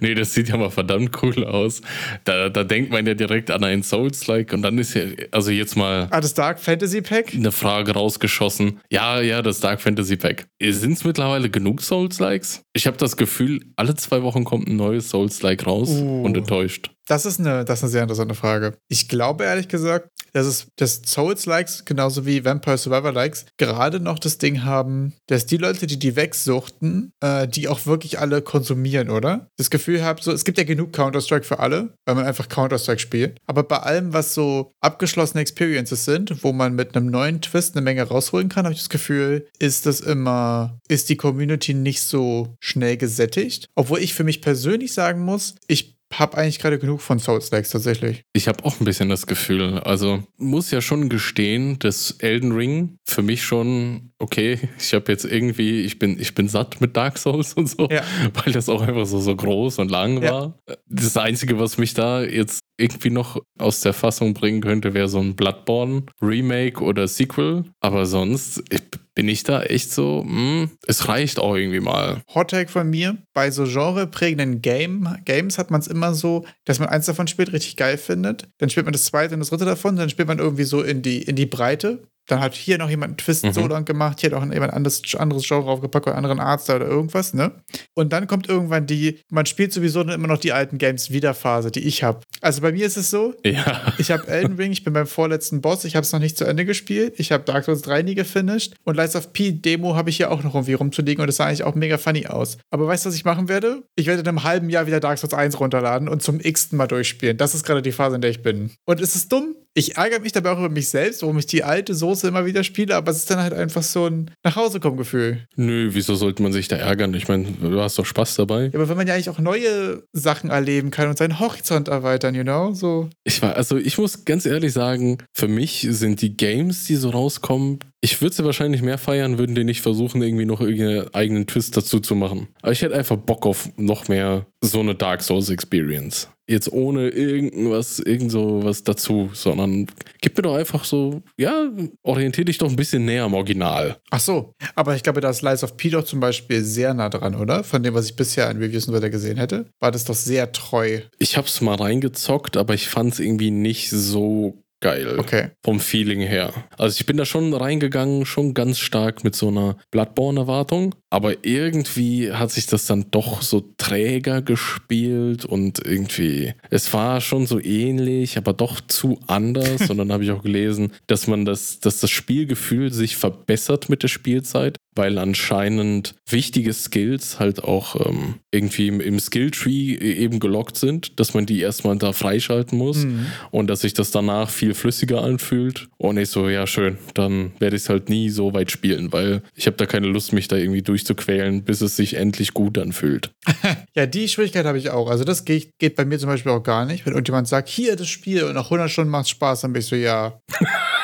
[0.00, 1.80] nee, das sieht ja mal verdammt cool aus.
[2.24, 5.76] Da, da denkt man ja direkt an einen Souls-like und dann ist ja, also jetzt
[5.76, 7.32] mal Ah, das Dark Fantasy Pack?
[7.34, 8.80] eine Frage rausgeschossen.
[8.90, 10.46] Ja, ja, das Dark Fantasy Pack.
[10.62, 12.62] Sind es mittlerweile genug Souls-likes?
[12.72, 16.22] Ich habe das Gefühl, alle zwei Wochen kommt ein neues Souls-like raus Uh.
[16.22, 16.90] und enttäuscht.
[17.10, 18.78] Das ist, eine, das ist eine sehr interessante Frage.
[18.86, 24.38] Ich glaube ehrlich gesagt, dass es dass Souls-Likes genauso wie Vampire Survivor-Likes gerade noch das
[24.38, 29.48] Ding haben, dass die Leute, die die wegsuchten, äh, die auch wirklich alle konsumieren, oder?
[29.56, 33.00] Das Gefühl habe, so, es gibt ja genug Counter-Strike für alle, weil man einfach Counter-Strike
[33.00, 33.38] spielt.
[33.48, 37.82] Aber bei allem, was so abgeschlossene Experiences sind, wo man mit einem neuen Twist eine
[37.82, 42.54] Menge rausholen kann, habe ich das Gefühl, ist das immer, ist die Community nicht so
[42.60, 43.66] schnell gesättigt.
[43.74, 48.24] Obwohl ich für mich persönlich sagen muss, ich habe eigentlich gerade genug von Souls-Likes tatsächlich.
[48.32, 52.96] Ich habe auch ein bisschen das Gefühl, also muss ja schon gestehen, dass Elden Ring
[53.06, 57.18] für mich schon, okay, ich habe jetzt irgendwie, ich bin, ich bin satt mit Dark
[57.18, 58.02] Souls und so, Ja.
[58.34, 60.30] weil das auch einfach so, so groß und lang Ja.
[60.32, 60.58] war.
[60.88, 65.20] Das Einzige, was mich da jetzt irgendwie noch aus der Fassung bringen könnte, wäre so
[65.20, 67.64] ein Bloodborne Remake oder Sequel.
[67.80, 68.82] Aber sonst ich,
[69.14, 72.22] bin ich da echt so, hm, es reicht auch irgendwie mal.
[72.34, 76.78] Hot Take von mir, bei so genreprägenden Game, Games hat man es immer so, dass
[76.78, 78.48] man eins davon spielt, richtig geil findet.
[78.58, 81.02] Dann spielt man das zweite und das dritte davon, dann spielt man irgendwie so in
[81.02, 82.02] die, in die Breite.
[82.30, 83.52] Dann hat hier noch jemand einen Twist Mhm.
[83.52, 86.70] so lang gemacht, hier hat auch jemand anderes, anderes Genre aufgepackt oder einen anderen Arzt
[86.70, 87.52] oder irgendwas, ne?
[87.94, 91.70] Und dann kommt irgendwann die, man spielt sowieso immer noch die alten Games wieder Phase,
[91.70, 92.20] die ich habe.
[92.40, 93.92] Also bei mir ist es so, Ja.
[93.98, 96.44] ich habe Elden Ring, ich bin beim vorletzten Boss, ich habe es noch nicht zu
[96.44, 97.14] Ende gespielt.
[97.18, 100.30] Ich habe Dark Souls 3 nie gefinisht und Lies of P Demo habe ich hier
[100.30, 102.58] auch noch irgendwie rumzuliegen und das sah eigentlich auch mega funny aus.
[102.70, 103.82] Aber weißt du, was ich machen werde?
[103.96, 106.86] Ich werde in einem halben Jahr wieder Dark Souls 1 runterladen und zum x-ten Mal
[106.86, 107.36] durchspielen.
[107.36, 108.70] Das ist gerade die Phase, in der ich bin.
[108.86, 109.54] Und es ist dumm.
[109.74, 112.64] Ich ärgere mich dabei auch über mich selbst, warum ich die alte Soße immer wieder
[112.64, 115.46] spiele, aber es ist dann halt einfach so ein Nachhausekommen-Gefühl.
[115.54, 117.14] Nö, wieso sollte man sich da ärgern?
[117.14, 118.64] Ich meine, du hast doch Spaß dabei.
[118.64, 122.34] Ja, aber wenn man ja eigentlich auch neue Sachen erleben kann und seinen Horizont erweitern,
[122.34, 122.74] you know?
[122.74, 123.08] So.
[123.22, 127.10] Ich war, also ich muss ganz ehrlich sagen, für mich sind die Games, die so
[127.10, 131.46] rauskommen, ich würde sie wahrscheinlich mehr feiern, würden die nicht versuchen, irgendwie noch irgendeinen eigenen
[131.46, 132.48] Twist dazu zu machen.
[132.62, 136.28] Aber ich hätte einfach Bock auf noch mehr so eine Dark Souls Experience.
[136.48, 139.86] Jetzt ohne irgendwas, irgend so was dazu, sondern
[140.20, 141.70] gib mir doch einfach so, ja,
[142.02, 143.98] orientier dich doch ein bisschen näher am Original.
[144.10, 147.08] Ach so, aber ich glaube, da ist Lies of P doch zum Beispiel sehr nah
[147.08, 147.62] dran, oder?
[147.62, 150.16] Von dem, was ich bisher in Reviews und so weiter gesehen hätte, war das doch
[150.16, 151.00] sehr treu.
[151.18, 155.16] Ich hab's mal reingezockt, aber ich fand's irgendwie nicht so geil.
[155.18, 155.48] Okay.
[155.64, 156.52] vom Feeling her.
[156.78, 162.32] Also ich bin da schon reingegangen, schon ganz stark mit so einer Bloodborne-Erwartung, aber irgendwie
[162.32, 168.36] hat sich das dann doch so träger gespielt und irgendwie, es war schon so ähnlich,
[168.36, 169.88] aber doch zu anders.
[169.90, 174.02] und dann habe ich auch gelesen, dass man das, dass das Spielgefühl sich verbessert mit
[174.02, 180.76] der Spielzeit, weil anscheinend wichtige Skills halt auch ähm, irgendwie im, im Skilltree eben gelockt
[180.76, 183.26] sind, dass man die erstmal da freischalten muss Mhm.
[183.50, 185.88] und dass sich das danach viel flüssiger anfühlt.
[185.96, 189.42] Und ich so, ja, schön, dann werde ich es halt nie so weit spielen, weil
[189.54, 193.30] ich habe da keine Lust, mich da irgendwie durchzuquälen, bis es sich endlich gut anfühlt.
[193.94, 195.10] Ja, die Schwierigkeit habe ich auch.
[195.10, 197.04] Also, das geht, geht bei mir zum Beispiel auch gar nicht.
[197.04, 199.86] Wenn irgendjemand sagt, hier das Spiel und nach 100 Stunden macht Spaß, dann bin ich
[199.86, 200.40] so, ja.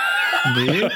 [0.55, 0.89] Nee,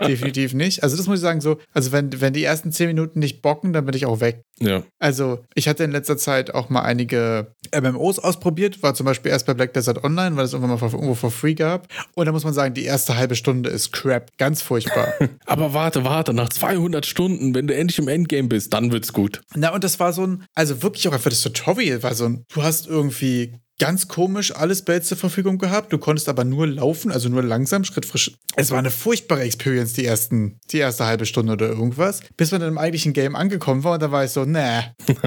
[0.06, 0.82] definitiv nicht.
[0.82, 3.72] Also, das muss ich sagen, so, also, wenn, wenn die ersten 10 Minuten nicht bocken,
[3.72, 4.42] dann bin ich auch weg.
[4.60, 4.82] Ja.
[4.98, 9.46] Also, ich hatte in letzter Zeit auch mal einige MMOs ausprobiert, war zum Beispiel erst
[9.46, 11.88] bei Black Desert Online, weil es irgendwann mal for, irgendwo for free gab.
[12.14, 14.30] Und da muss man sagen, die erste halbe Stunde ist crap.
[14.38, 15.14] Ganz furchtbar.
[15.46, 19.40] Aber warte, warte, nach 200 Stunden, wenn du endlich im Endgame bist, dann wird's gut.
[19.54, 22.44] Na, und das war so ein, also wirklich auch einfach das Tutorial war so ein,
[22.52, 25.92] du hast irgendwie ganz komisch alle Spells zur Verfügung gehabt.
[25.92, 28.36] Du konntest aber nur laufen, also nur langsam, Schritt Schritt.
[28.56, 32.60] Es war eine furchtbare Experience, die, ersten, die erste halbe Stunde oder irgendwas, bis man
[32.60, 34.80] dann im eigentlichen Game angekommen war und da war ich so, nee.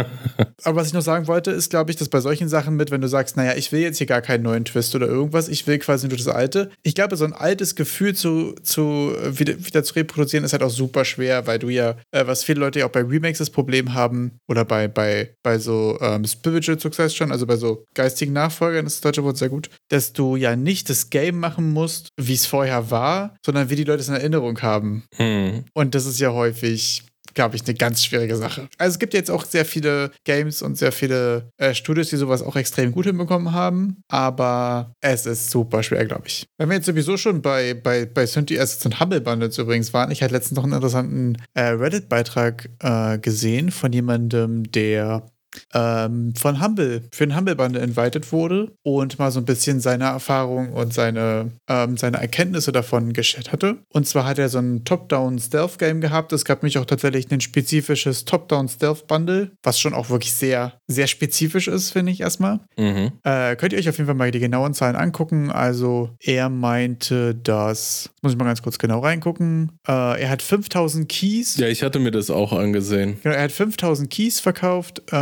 [0.63, 3.01] aber was ich noch sagen wollte, ist, glaube ich, dass bei solchen Sachen mit, wenn
[3.01, 5.77] du sagst, naja, ich will jetzt hier gar keinen neuen Twist oder irgendwas, ich will
[5.79, 6.71] quasi nur das Alte.
[6.83, 10.69] Ich glaube, so ein altes Gefühl zu, zu wieder, wieder zu reproduzieren, ist halt auch
[10.69, 13.93] super schwer, weil du ja, äh, was viele Leute ja auch bei Remakes das Problem
[13.93, 18.85] haben, oder bei, bei, bei so ähm, Spiritual Success schon, also bei so geistigen Nachfolgern,
[18.85, 22.09] das ist das deutsche Wort sehr gut, dass du ja nicht das Game machen musst,
[22.17, 25.03] wie es vorher war, sondern wie die Leute es in Erinnerung haben.
[25.15, 25.65] Hm.
[25.73, 27.03] Und das ist ja häufig
[27.37, 28.67] glaube ich, eine ganz schwierige Sache.
[28.79, 32.41] Also es gibt jetzt auch sehr viele Games und sehr viele äh, Studios, die sowas
[32.41, 36.47] auch extrem gut hinbekommen haben, aber es ist super schwer, glaube ich.
[36.57, 40.09] Wenn wir jetzt sowieso schon bei, bei, bei Synthi Assets und Humble Bundles übrigens waren,
[40.09, 45.29] ich hatte letztens noch einen interessanten äh, Reddit-Beitrag äh, gesehen von jemandem, der
[45.73, 50.05] ähm, von Humble, für den Humble Bundle invited wurde und mal so ein bisschen seine
[50.05, 53.77] Erfahrung und seine, ähm, seine Erkenntnisse davon geshared hatte.
[53.89, 56.33] Und zwar hat er so ein Top-Down-Stealth-Game gehabt.
[56.33, 61.67] Es gab nämlich auch tatsächlich ein spezifisches Top-Down-Stealth-Bundle, was schon auch wirklich sehr, sehr spezifisch
[61.67, 62.59] ist, finde ich erstmal.
[62.77, 63.11] Mhm.
[63.23, 65.51] Äh, könnt ihr euch auf jeden Fall mal die genauen Zahlen angucken.
[65.51, 71.09] Also er meinte, dass, muss ich mal ganz kurz genau reingucken, äh, er hat 5000
[71.09, 71.57] Keys.
[71.57, 73.17] Ja, ich hatte mir das auch angesehen.
[73.23, 75.01] Genau, er hat 5000 Keys verkauft.
[75.11, 75.15] Äh,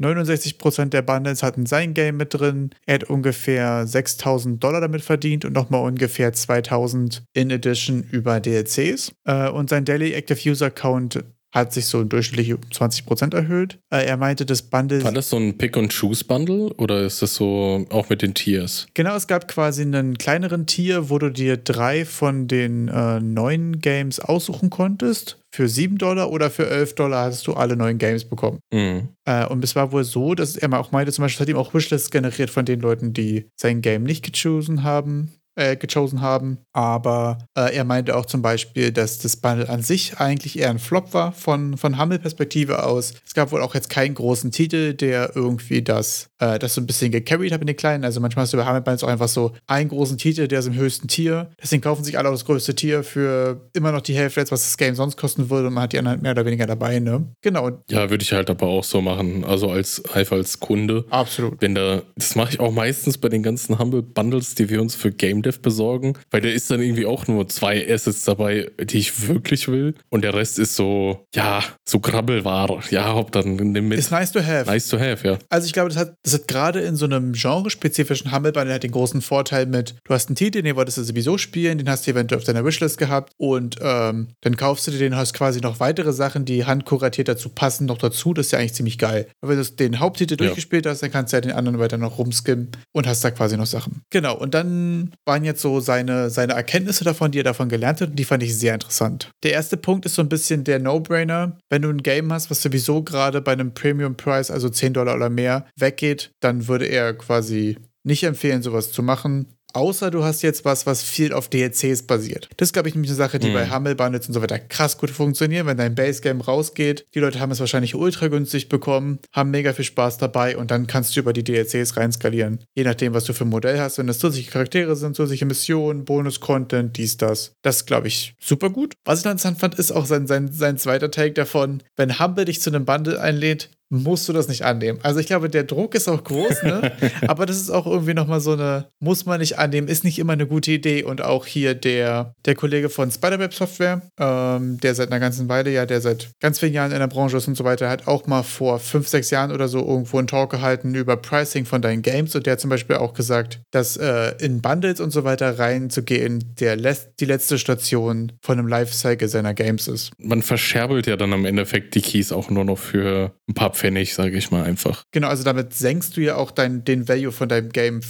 [0.00, 2.70] 69% der Bundles hatten sein Game mit drin.
[2.86, 9.12] Er hat ungefähr 6000 Dollar damit verdient und nochmal ungefähr 2000 in Addition über DLCs.
[9.24, 13.78] Äh, und sein Daily Active User Count hat sich so durchschnittlich um 20% erhöht.
[13.90, 15.02] Äh, er meinte, das Bundle.
[15.02, 18.86] War das so ein Pick-and-Choose-Bundle oder ist das so auch mit den Tiers?
[18.94, 23.80] Genau, es gab quasi einen kleineren Tier, wo du dir drei von den äh, neuen
[23.80, 25.38] Games aussuchen konntest.
[25.50, 28.60] Für 7 Dollar oder für 11 Dollar hast du alle neuen Games bekommen.
[28.70, 29.08] Mhm.
[29.24, 31.56] Äh, und es war wohl so, dass er mal auch meinte, zum Beispiel hat ihm
[31.56, 36.58] auch Wishlists generiert von den Leuten, die sein Game nicht gechosen haben äh, gechosen haben.
[36.72, 40.78] Aber äh, er meinte auch zum Beispiel, dass das Bundle an sich eigentlich eher ein
[40.78, 43.14] Flop war von, von Hummel-Perspektive aus.
[43.26, 46.86] Es gab wohl auch jetzt keinen großen Titel, der irgendwie das, äh, das so ein
[46.86, 48.04] bisschen gecarried hat in den Kleinen.
[48.04, 50.74] Also manchmal hast du bei Hummel-Bundles auch einfach so einen großen Titel, der ist im
[50.74, 51.50] höchsten Tier.
[51.60, 54.76] Deswegen kaufen sich alle auch das größte Tier für immer noch die Hälfte, was das
[54.76, 57.26] Game sonst kosten würde und man hat die anderen mehr oder weniger dabei, ne?
[57.42, 57.70] Genau.
[57.90, 59.44] Ja, würde ich halt aber auch so machen.
[59.44, 61.04] Also als einfach als Kunde.
[61.10, 61.60] Absolut.
[61.60, 64.94] Wenn da, das mache ich auch meistens bei den ganzen Humble Bundles, die wir uns
[64.94, 68.98] für Game Dev besorgen, weil da ist dann irgendwie auch nur zwei Assets dabei, die
[68.98, 69.94] ich wirklich will.
[70.10, 72.80] Und der Rest ist so, ja, so Grabbelware.
[72.90, 73.98] Ja, ob dann nimm mit.
[73.98, 74.66] Ist nice to have.
[74.70, 75.38] Nice to have, ja.
[75.48, 79.20] Also ich glaube, das hat, das hat gerade in so einem genrespezifischen hat den großen
[79.22, 82.38] Vorteil mit, du hast einen Titel, den wolltest du sowieso spielen, den hast du eventuell
[82.38, 86.12] auf deiner Wishlist gehabt und ähm, dann kaufst du dir den, hast quasi noch weitere
[86.12, 88.34] Sachen, die handkuratiert dazu passen, noch dazu.
[88.34, 89.28] Das ist ja eigentlich ziemlich geil.
[89.40, 90.46] Aber wenn du den Haupttitel Ja.
[90.46, 93.56] durchgespielt hast, dann kannst du ja den anderen weiter noch rumskimmen und hast da quasi
[93.56, 94.02] noch Sachen.
[94.10, 98.10] Genau, und dann waren jetzt so seine, seine Erkenntnisse davon, die er davon gelernt hat,
[98.10, 99.30] und die fand ich sehr interessant.
[99.44, 101.56] Der erste Punkt ist so ein bisschen der No-Brainer.
[101.70, 105.30] Wenn du ein Game hast, was sowieso gerade bei einem Premium-Price, also 10 Dollar oder
[105.30, 109.54] mehr, weggeht, dann würde er quasi nicht empfehlen, sowas zu machen.
[109.74, 112.48] Außer du hast jetzt was, was viel auf DLCs basiert.
[112.56, 113.54] Das ist, glaube ich, nämlich eine Sache, die Mhm.
[113.54, 115.66] bei Humble Bundles und so weiter krass gut funktioniert.
[115.66, 119.84] Wenn dein Base-Game rausgeht, die Leute haben es wahrscheinlich ultra günstig bekommen, haben mega viel
[119.84, 122.64] Spaß dabei und dann kannst du über die DLCs reinskalieren.
[122.74, 123.98] Je nachdem, was du für ein Modell hast.
[123.98, 127.52] Wenn das zusätzliche Charaktere sind, zusätzliche Missionen, Bonus-Content, dies, das.
[127.62, 128.94] Das glaube ich super gut.
[129.04, 131.82] Was ich noch interessant fand, ist auch sein, sein, sein zweiter Take davon.
[131.96, 134.98] Wenn Humble dich zu einem Bundle einlädt, musst du das nicht annehmen.
[135.02, 136.92] Also ich glaube, der Druck ist auch groß, ne?
[137.26, 140.34] Aber das ist auch irgendwie nochmal so eine, muss man nicht annehmen, ist nicht immer
[140.34, 141.02] eine gute Idee.
[141.02, 145.70] Und auch hier der, der Kollege von Spiderweb Software, ähm, der seit einer ganzen Weile,
[145.70, 148.26] ja, der seit ganz vielen Jahren in der Branche ist und so weiter, hat auch
[148.26, 152.02] mal vor fünf, sechs Jahren oder so irgendwo einen Talk gehalten über Pricing von deinen
[152.02, 152.34] Games.
[152.34, 156.54] Und der hat zum Beispiel auch gesagt, dass äh, in Bundles und so weiter reinzugehen,
[156.60, 160.12] der les die letzte Station von einem Lifecycle seiner Games ist.
[160.18, 164.14] Man verscherbelt ja dann am Endeffekt die Keys auch nur noch für ein paar Pfennig,
[164.14, 165.04] sage ich mal einfach.
[165.12, 168.00] Genau, also damit senkst du ja auch dein, den Value von deinem Game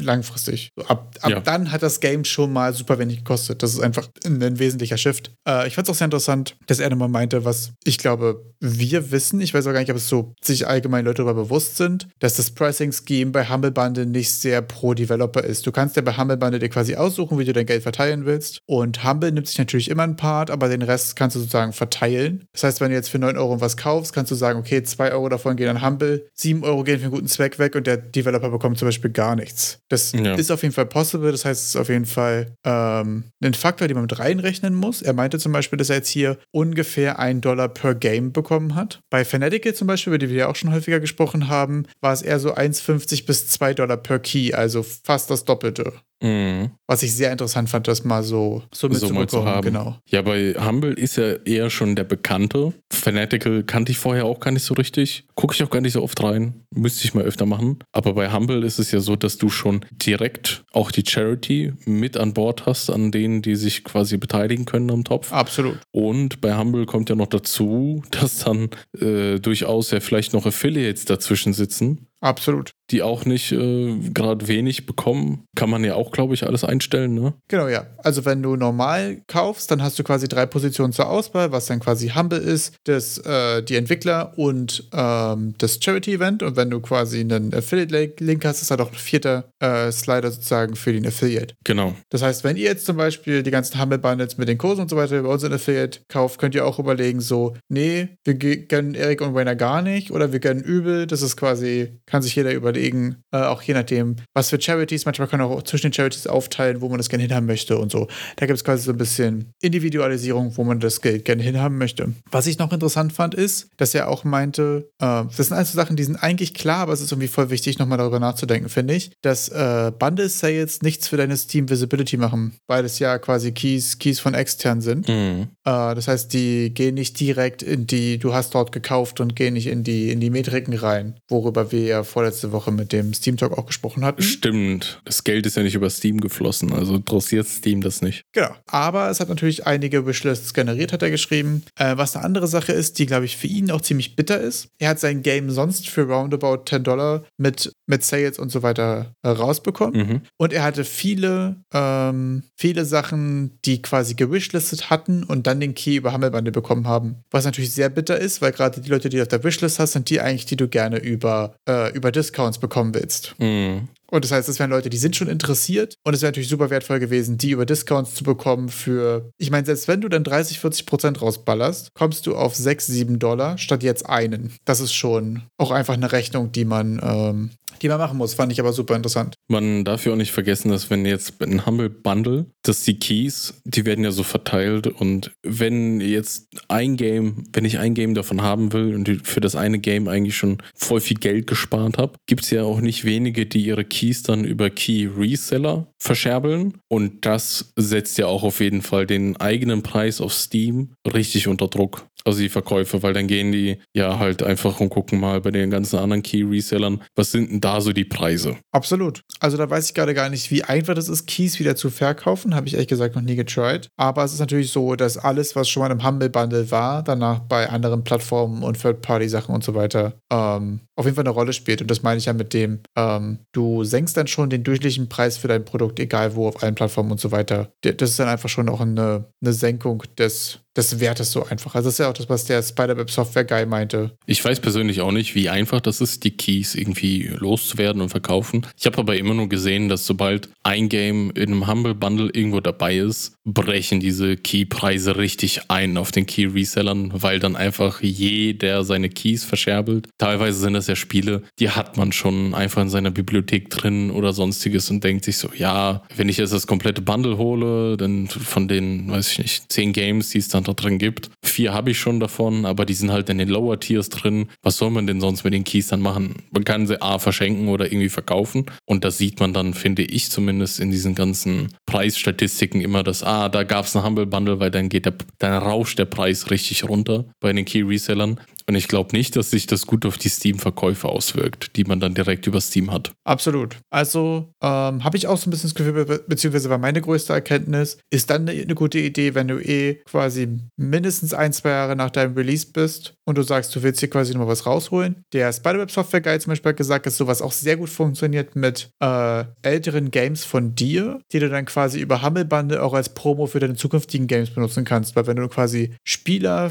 [0.00, 0.70] langfristig.
[0.76, 1.40] So, ab ab Ja.
[1.40, 3.62] dann hat das Game schon mal super wenig gekostet.
[3.62, 5.32] Das ist einfach ein, ein wesentlicher Shift.
[5.46, 9.10] Äh, ich fand es auch sehr interessant, dass er nochmal meinte, was ich glaube, wir
[9.10, 12.08] wissen, ich weiß auch gar nicht, ob es so sich allgemein Leute darüber bewusst sind,
[12.18, 15.66] dass das Pricing-Scheme bei Humble Bundle nicht sehr pro Developer ist.
[15.66, 18.60] Du kannst ja bei Humble Bundle dir quasi aussuchen, wie du dein Geld verteilen willst.
[18.66, 22.44] Und Humble nimmt sich natürlich immer einen Part, aber den Rest kannst du sozusagen verteilen.
[22.52, 25.09] Das heißt, wenn du jetzt für 9 Euro was kaufst, kannst du sagen, okay, 2
[25.10, 27.86] 2 Euro davon gehen an Humble, 7 Euro gehen für einen guten Zweck weg und
[27.86, 29.80] der Developer bekommt zum Beispiel gar nichts.
[29.88, 30.34] Das ja.
[30.34, 33.88] ist auf jeden Fall possible, das heißt, es ist auf jeden Fall ähm, ein Faktor,
[33.88, 35.02] den man mit reinrechnen muss.
[35.02, 39.00] Er meinte zum Beispiel, dass er jetzt hier ungefähr 1 Dollar per Game bekommen hat.
[39.10, 42.22] Bei Fanatical zum Beispiel, über die wir ja auch schon häufiger gesprochen haben, war es
[42.22, 45.92] eher so 1,50 bis 2 Dollar per Key, also fast das Doppelte.
[46.22, 46.70] Mhm.
[46.86, 49.28] Was ich sehr interessant fand, das mal so, so mitzubekommen.
[49.28, 49.64] So zu haben.
[49.64, 49.96] Genau.
[50.06, 52.72] Ja, bei Humble ist ja eher schon der Bekannte.
[52.92, 55.24] Fanatical kannte ich vorher auch gar nicht so richtig.
[55.34, 56.64] Gucke ich auch gar nicht so oft rein.
[56.74, 57.78] Müsste ich mal öfter machen.
[57.92, 62.16] Aber bei Humble ist es ja so, dass du schon direkt auch die Charity mit
[62.16, 65.32] an Bord hast, an denen, die sich quasi beteiligen können am Topf.
[65.32, 65.78] Absolut.
[65.92, 68.68] Und bei Humble kommt ja noch dazu, dass dann
[69.00, 72.72] äh, durchaus ja vielleicht noch Affiliates dazwischen sitzen Absolut.
[72.90, 75.44] Die auch nicht äh, gerade wenig bekommen.
[75.56, 77.34] Kann man ja auch, glaube ich, alles einstellen, ne?
[77.48, 77.86] Genau, ja.
[77.98, 81.80] Also wenn du normal kaufst, dann hast du quasi drei Positionen zur Auswahl, was dann
[81.80, 86.42] quasi Humble ist, das, äh, die Entwickler und ähm, das Charity-Event.
[86.42, 90.76] Und wenn du quasi einen Affiliate-Link hast, ist da doch ein vierter äh, Slider sozusagen
[90.76, 91.54] für den Affiliate.
[91.64, 91.94] Genau.
[92.10, 94.96] Das heißt, wenn ihr jetzt zum Beispiel die ganzen Humble-Bundles mit den Kursen und so
[94.96, 99.34] weiter über unseren Affiliate kauft, könnt ihr auch überlegen, so, nee, wir gönnen Erik und
[99.34, 101.06] Wayner gar nicht oder wir gönnen übel.
[101.06, 105.04] Das ist quasi kann sich jeder überlegen, äh, auch je nachdem, was für Charities.
[105.04, 107.92] Manchmal kann man auch zwischen den Charities aufteilen, wo man das gerne hinhaben möchte und
[107.92, 108.08] so.
[108.36, 112.12] Da gibt es quasi so ein bisschen Individualisierung, wo man das Geld gerne hinhaben möchte.
[112.30, 115.96] Was ich noch interessant fand, ist, dass er auch meinte, äh, das sind also Sachen,
[115.96, 119.12] die sind eigentlich klar, aber es ist irgendwie voll wichtig, nochmal darüber nachzudenken, finde ich,
[119.22, 123.98] dass äh, Bundle Sales nichts für deine Steam Visibility machen, weil es ja quasi Keys,
[123.98, 125.08] Keys von extern sind.
[125.08, 125.48] Mhm.
[125.64, 129.54] Äh, das heißt, die gehen nicht direkt in die, du hast dort gekauft und gehen
[129.54, 133.36] nicht in die, in die Metriken rein, worüber wir ja vorletzte Woche mit dem Steam
[133.36, 134.22] Talk auch gesprochen hatten.
[134.22, 135.00] Stimmt.
[135.04, 138.24] Das Geld ist ja nicht über Steam geflossen, also interessiert Steam das nicht.
[138.32, 138.54] Genau.
[138.66, 141.62] Aber es hat natürlich einige Wishlists generiert, hat er geschrieben.
[141.76, 144.68] Äh, was eine andere Sache ist, die, glaube ich, für ihn auch ziemlich bitter ist.
[144.78, 149.14] Er hat sein Game sonst für roundabout 10 Dollar mit, mit Sales und so weiter
[149.22, 150.06] äh, rausbekommen.
[150.06, 150.20] Mhm.
[150.38, 155.96] Und er hatte viele, ähm, viele Sachen, die quasi gewishlistet hatten und dann den Key
[155.96, 157.16] über Hammelbande bekommen haben.
[157.30, 159.92] Was natürlich sehr bitter ist, weil gerade die Leute, die du auf der Wishlist hast,
[159.92, 163.34] sind die eigentlich, die du gerne über äh, über Discounts bekommen willst.
[163.38, 163.88] Mhm.
[164.10, 165.94] Und das heißt, das wären Leute, die sind schon interessiert.
[166.02, 169.64] Und es wäre natürlich super wertvoll gewesen, die über Discounts zu bekommen für, ich meine,
[169.66, 173.82] selbst wenn du dann 30, 40 Prozent rausballerst, kommst du auf 6, 7 Dollar statt
[173.82, 174.52] jetzt einen.
[174.64, 177.50] Das ist schon auch einfach eine Rechnung, die man, ähm,
[177.82, 178.34] die man machen muss.
[178.34, 179.34] Fand ich aber super interessant.
[179.48, 183.54] Man darf ja auch nicht vergessen, dass wenn jetzt ein Humble Bundle, dass die Keys,
[183.64, 188.42] die werden ja so verteilt und wenn jetzt ein Game, wenn ich ein Game davon
[188.42, 192.44] haben will und für das eine Game eigentlich schon voll viel Geld gespart habe, gibt
[192.44, 196.74] es ja auch nicht wenige, die ihre Keys dann über Key Reseller verscherbeln.
[196.88, 201.68] Und das setzt ja auch auf jeden Fall den eigenen Preis auf Steam richtig unter
[201.68, 202.06] Druck.
[202.24, 205.70] Also die Verkäufe, weil dann gehen die ja halt einfach und gucken mal bei den
[205.70, 208.56] ganzen anderen Key-Resellern, was sind denn da so die Preise?
[208.72, 209.22] Absolut.
[209.38, 212.54] Also da weiß ich gerade gar nicht, wie einfach das ist, Keys wieder zu verkaufen.
[212.54, 213.88] Habe ich ehrlich gesagt noch nie getried.
[213.96, 217.40] Aber es ist natürlich so, dass alles, was schon mal im Humble Bundle war, danach
[217.40, 221.80] bei anderen Plattformen und Third-Party-Sachen und so weiter, ähm, auf jeden Fall eine Rolle spielt.
[221.80, 225.38] Und das meine ich ja mit dem, ähm, du senkst dann schon den durchschnittlichen Preis
[225.38, 227.72] für dein Produkt, egal wo, auf allen Plattformen und so weiter.
[227.82, 231.74] Das ist dann einfach schon auch eine, eine Senkung des des Wertes so einfach.
[231.74, 234.12] Also das ist ja auch das, was der Spider-Web Software Guy meinte.
[234.26, 238.66] Ich weiß persönlich auch nicht, wie einfach das ist, die Keys irgendwie loszuwerden und verkaufen.
[238.78, 242.60] Ich habe aber immer nur gesehen, dass sobald ein Game in einem Humble Bundle irgendwo
[242.60, 249.08] dabei ist, brechen diese Key-Preise richtig ein auf den Key-Resellern, weil dann einfach jeder seine
[249.08, 250.08] Keys verscherbelt.
[250.18, 254.32] Teilweise sind das ja Spiele, die hat man schon einfach in seiner Bibliothek drin oder
[254.32, 258.68] sonstiges und denkt sich so, ja, wenn ich jetzt das komplette Bundle hole, dann von
[258.68, 261.30] den, weiß ich nicht, zehn Games, die es dann da drin gibt.
[261.44, 264.48] Vier habe ich schon davon, aber die sind halt in den Lower Tiers drin.
[264.62, 266.34] Was soll man denn sonst mit den Keys dann machen?
[266.52, 268.66] Man kann sie A verschenken oder irgendwie verkaufen.
[268.86, 273.48] Und das sieht man dann, finde ich zumindest, in diesen ganzen Preisstatistiken immer, dass, ah,
[273.48, 276.84] da gab es ein Humble Bundle, weil dann geht der, dann rauscht der Preis richtig
[276.88, 278.40] runter bei den Key Resellern.
[278.70, 282.14] Und ich glaube nicht, dass sich das gut auf die Steam-Verkäufe auswirkt, die man dann
[282.14, 283.10] direkt über Steam hat.
[283.24, 283.78] Absolut.
[283.90, 287.32] Also ähm, habe ich auch so ein bisschen das Gefühl, be beziehungsweise war meine größte
[287.32, 291.96] Erkenntnis, ist dann eine, eine gute Idee, wenn du eh quasi mindestens ein, zwei Jahre
[291.96, 295.24] nach deinem Release bist und du sagst, du willst hier quasi nochmal was rausholen.
[295.32, 298.90] Der Spiderweb Software Guide zum Beispiel hat gesagt, dass sowas auch sehr gut funktioniert mit
[299.02, 303.46] äh, älteren Games von dir, die du dann quasi über Humble Bundle auch als Promo
[303.46, 305.16] für deine zukünftigen Games benutzen kannst.
[305.16, 306.70] Weil wenn du quasi Spieler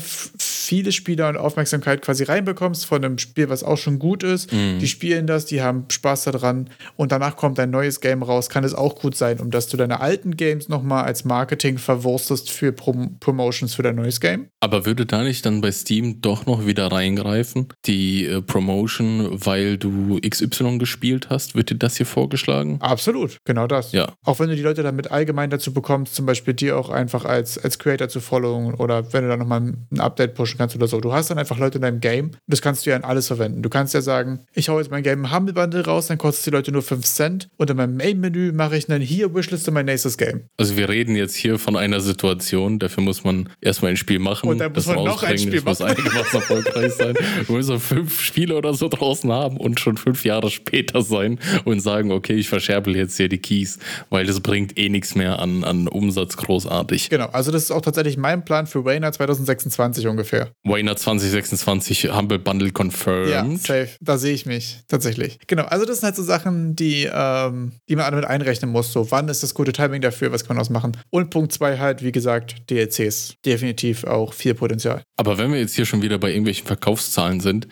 [0.70, 4.54] viele Spieler und Aufmerksamkeit quasi reinbekommst von einem Spiel, was auch schon gut ist.
[4.54, 4.78] Mhm.
[4.78, 8.64] Die spielen das, die haben Spaß daran und danach kommt ein neues Game raus, kann
[8.64, 12.72] es auch gut sein, um dass du deine alten Games nochmal als Marketing verwurstest für
[12.72, 14.50] Prom Promotions für dein neues Game.
[14.60, 19.80] Aber würde da nicht dann bei Steam doch noch wieder reingreifen, die äh, Promotion, weil
[19.80, 21.56] du XY gespielt hast?
[21.56, 22.78] Wird dir das hier vorgeschlagen?
[22.80, 23.92] Absolut, genau das.
[23.92, 24.14] Ja.
[24.24, 27.58] Auch wenn du die Leute damit allgemein dazu bekommst, zum Beispiel dir auch einfach als,
[27.58, 31.00] als Creator zu followen oder wenn du dann nochmal ein Update pushen kannst oder so.
[31.00, 32.32] Du hast dann einfach Leute in deinem Game.
[32.48, 33.64] Das kannst du ja in alles verwenden.
[33.64, 36.50] Du kannst ja sagen, ich hau jetzt mein Game Humble Bundle raus, dann kostet die
[36.52, 40.18] Leute nur 5 Cent und in meinem Main-Menü mache ich dann hier Wishliste mein nächstes
[40.18, 40.44] Game.
[40.58, 44.50] Also wir reden jetzt hier von einer Situation, dafür muss man erstmal ein Spiel machen.
[44.50, 47.16] Und dann muss das man noch ein Spiel es muss einigermaßen erfolgreich sein.
[47.48, 51.80] Wir müssen fünf Spiele oder so draußen haben und schon fünf Jahre später sein und
[51.80, 53.80] sagen, okay, ich verscherbel jetzt hier die Keys,
[54.10, 57.10] weil das bringt eh nichts mehr an, an Umsatz großartig.
[57.10, 60.39] Genau, also das ist auch tatsächlich mein Plan für Wayner 2026 ungefähr.
[60.64, 63.30] Wayner 2026 Humble Bundle confirmed.
[63.30, 63.90] Ja, safe.
[64.02, 65.40] Da sehe ich mich tatsächlich.
[65.48, 68.92] Genau, also das sind halt so Sachen, die, ähm, die man damit einrechnen muss.
[68.92, 70.98] So, wann ist das gute Timing dafür, was kann man ausmachen?
[71.10, 73.36] Und Punkt zwei halt, wie gesagt, DLCs.
[73.46, 75.04] Definitiv auch viel Potenzial.
[75.18, 77.68] Aber wenn wir jetzt hier schon wieder bei irgendwelchen Verkaufszahlen sind,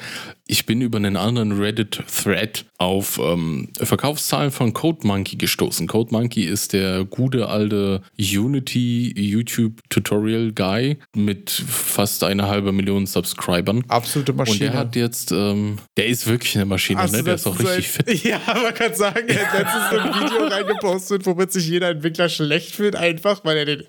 [0.48, 5.88] ich bin über einen anderen Reddit-Thread auf ähm, Verkaufszahlen von CodeMonkey gestoßen.
[5.88, 13.84] CodeMonkey ist der gute alte Unity YouTube Tutorial Guy mit fast eine halbe Million Subscribern.
[13.88, 14.68] Absolute Maschine.
[14.68, 17.24] Und der hat jetzt, ähm, der ist wirklich eine Maschine, Hast ne?
[17.24, 18.24] Der ist auch richtig seit- fit.
[18.28, 22.76] Ja, man kann sagen, er hat letztens ein Video reingepostet, womit sich jeder Entwickler schlecht
[22.76, 23.84] fühlt, einfach, weil er den.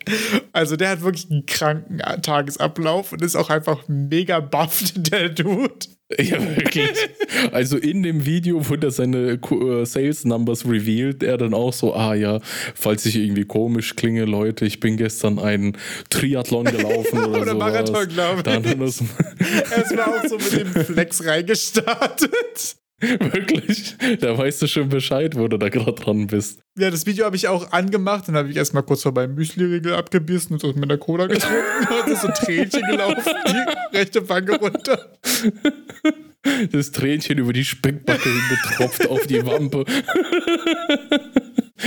[0.52, 5.74] Also, der hat wirklich einen kranken Tagesablauf und ist auch einfach mega bufft, der Dude.
[6.18, 6.88] Ja, wirklich.
[7.52, 11.94] Also in dem Video, wo er seine äh, Sales Numbers revealed, er dann auch so,
[11.94, 12.40] ah ja,
[12.74, 15.76] falls ich irgendwie komisch klinge, Leute, ich bin gestern einen
[16.08, 17.54] Triathlon gelaufen oder, Oder.
[17.54, 18.42] Marathon, glaub ich.
[18.42, 19.04] Dann hat er's-
[19.76, 22.76] Erstmal auch so mit dem Flex reingestartet.
[23.00, 26.60] wirklich, da weißt du schon Bescheid, wo du da gerade dran bist.
[26.76, 28.26] Ja, das Video habe ich auch angemacht.
[28.26, 31.56] Dann habe ich erstmal kurz vor meinem Müsli-Riegel abgebissen und aus meiner Cola getrunken.
[32.10, 35.12] und so ein Tränchen gelaufen, die rechte Wange runter.
[36.72, 39.84] Das Tränchen über die Speckbacke betropft auf die Wampe.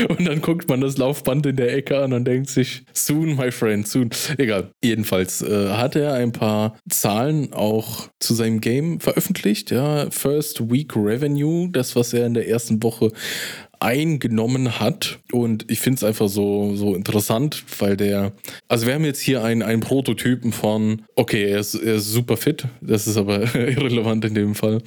[0.07, 3.51] Und dann guckt man das Laufband in der Ecke an und denkt sich, soon, my
[3.51, 4.09] friend, soon.
[4.37, 4.71] Egal.
[4.83, 9.71] Jedenfalls äh, hat er ein paar Zahlen auch zu seinem Game veröffentlicht.
[9.71, 13.11] Ja, First Week Revenue, das, was er in der ersten Woche
[13.81, 15.19] eingenommen hat.
[15.31, 18.31] Und ich finde es einfach so, so interessant, weil der,
[18.67, 22.37] also wir haben jetzt hier einen, einen Prototypen von, okay, er ist, er ist super
[22.37, 24.81] fit, das ist aber irrelevant in dem Fall.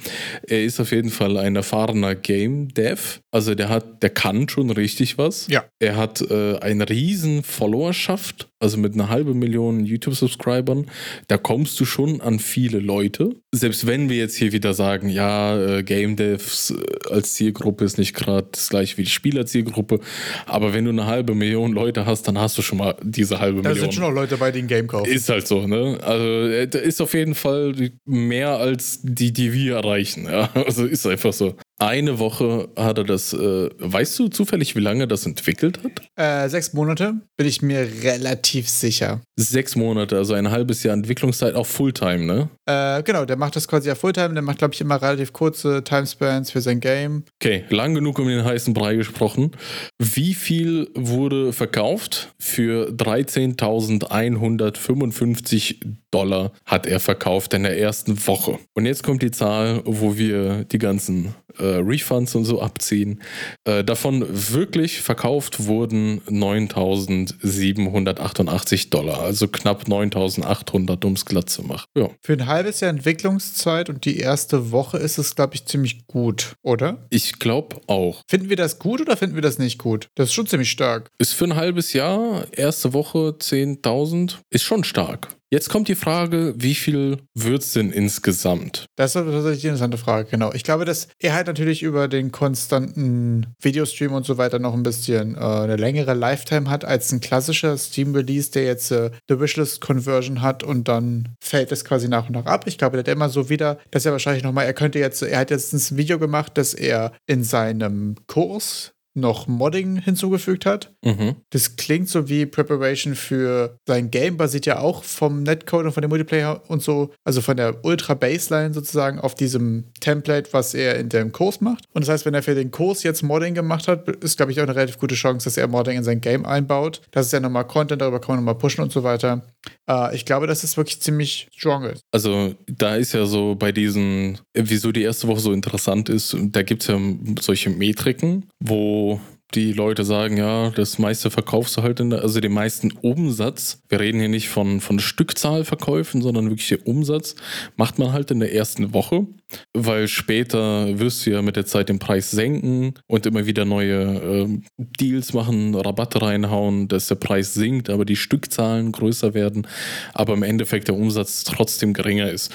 [0.47, 3.19] Er ist auf jeden Fall ein erfahrener Game Dev.
[3.31, 5.47] Also der hat, der kann schon richtig was.
[5.49, 5.65] Ja.
[5.79, 10.85] Er hat äh, eine riesen Followerschaft, also mit einer halben Million YouTube-Subscribern.
[11.27, 13.31] Da kommst du schon an viele Leute.
[13.53, 17.97] Selbst wenn wir jetzt hier wieder sagen, ja, äh, Game Devs äh, als Zielgruppe ist
[17.97, 19.99] nicht gerade das gleiche wie die Spielerzielgruppe,
[20.45, 23.61] aber wenn du eine halbe Million Leute hast, dann hast du schon mal diese halbe
[23.61, 23.83] Da Million.
[23.85, 25.11] sind schon auch Leute bei, die ein Game kaufen.
[25.11, 25.99] Ist halt so, ne?
[26.01, 27.73] Also, äh, da ist auf jeden Fall
[28.05, 30.25] mehr als die, die wir erreichen.
[30.25, 30.49] Ja?
[30.65, 31.55] Also ist einfach so.
[31.77, 36.03] Eine Woche hat er das, äh, weißt du zufällig, wie lange das entwickelt hat?
[36.15, 39.19] Äh, sechs Monate bin ich mir relativ sicher.
[39.35, 42.47] Sechs Monate, also ein halbes Jahr Entwicklungszeit, auch Fulltime, ne?
[42.65, 44.33] Äh, genau, der macht das quasi ja Fulltime.
[44.33, 47.25] Der macht, glaube ich, immer relativ kurze Timespans für sein Game.
[47.41, 49.51] Okay, lang genug um den heißen Brei gesprochen.
[49.99, 52.33] Wie viel wurde verkauft?
[52.39, 55.75] Für 13.155
[56.09, 58.59] Dollar hat er verkauft in der ersten Woche.
[58.73, 63.21] Und jetzt kommt die Zahl, wo wir die ganzen äh, Refunds und so abziehen.
[63.65, 71.85] Äh, davon wirklich verkauft wurden 9.788 Dollar, also knapp 9.800, um es glatt zu machen.
[71.97, 76.07] Ja, Für ein halbes Jahr Entwicklungszeit und die erste Woche ist es, glaube ich, ziemlich
[76.07, 77.05] gut, oder?
[77.09, 78.21] ich glaube auch.
[78.29, 80.07] Finden wir das gut oder finden wir das nicht gut?
[80.15, 81.09] Das ist schon ziemlich stark.
[81.17, 85.29] Ist für ein halbes Jahr, erste Woche 10.000, ist schon stark.
[85.51, 88.87] Jetzt kommt die Frage, wie viel wird es denn insgesamt?
[88.95, 90.51] Das ist tatsächlich die interessante Frage, genau.
[90.53, 94.81] Ich glaube, dass er halt natürlich über den konstanten Videostream und so weiter noch ein
[94.81, 100.41] bisschen äh, eine längere Lifetime hat als ein klassischer Steam-Release, der jetzt äh, eine Wishlist-Conversion
[100.41, 102.65] hat und dann fällt es quasi nach und nach ab.
[102.65, 105.37] Ich glaube, der hat immer so wieder, dass er wahrscheinlich nochmal, er könnte jetzt, er
[105.37, 110.94] hat jetzt ein Video gemacht, dass er in seinem Kurs noch Modding hinzugefügt hat.
[111.05, 111.35] Mhm.
[111.51, 116.01] Das klingt so wie Preparation für sein Game, basiert ja auch vom Netcode und von
[116.01, 121.09] dem Multiplayer und so, also von der Ultra-Baseline sozusagen auf diesem Template, was er in
[121.09, 121.85] dem Kurs macht.
[121.93, 124.59] Und das heißt, wenn er für den Kurs jetzt Modding gemacht hat, ist, glaube ich,
[124.59, 127.01] auch eine relativ gute Chance, dass er Modding in sein Game einbaut.
[127.11, 129.45] Das ist ja nochmal Content, darüber kann man nochmal pushen und so weiter.
[129.87, 132.01] Äh, ich glaube, dass es wirklich ziemlich strong ist.
[132.11, 136.63] Also da ist ja so bei diesen, wieso die erste Woche so interessant ist, da
[136.63, 136.99] gibt es ja
[137.39, 139.19] solche Metriken, wo
[139.55, 143.81] die Leute sagen, ja, das meiste verkaufst du halt in der, also den meisten Umsatz,
[143.89, 147.35] wir reden hier nicht von, von Stückzahlverkäufen, sondern wirklich der Umsatz,
[147.77, 149.27] macht man halt in der ersten Woche,
[149.73, 154.01] weil später wirst du ja mit der Zeit den Preis senken und immer wieder neue
[154.03, 159.67] äh, Deals machen, Rabatte reinhauen, dass der Preis sinkt, aber die Stückzahlen größer werden,
[160.13, 162.51] aber im Endeffekt der Umsatz trotzdem geringer ist.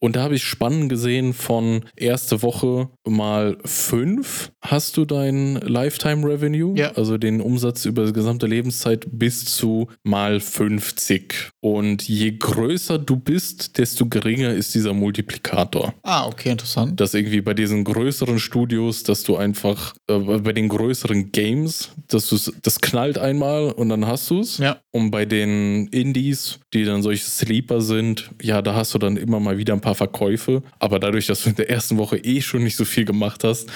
[0.00, 6.26] Und da habe ich spannend gesehen von erste Woche mal fünf hast du dein Lifetime
[6.26, 6.92] Revenue, Ja.
[6.92, 11.50] also den Umsatz über die gesamte Lebenszeit bis zu mal 50.
[11.60, 15.94] Und je größer du bist, desto geringer ist dieser Multiplikator.
[16.02, 17.00] Ah, okay, interessant.
[17.00, 22.28] Dass irgendwie bei diesen größeren Studios, dass du einfach äh, bei den größeren Games, dass
[22.28, 24.58] du das knallt einmal und dann hast du es.
[24.58, 24.78] Ja.
[24.90, 29.40] Und bei den Indies, die dann solche Sleeper sind, ja, da hast du dann immer
[29.40, 30.62] mal wieder ein paar Verkäufe.
[30.78, 33.68] Aber dadurch, dass du in der ersten Woche eh schon nicht so viel gemacht hast,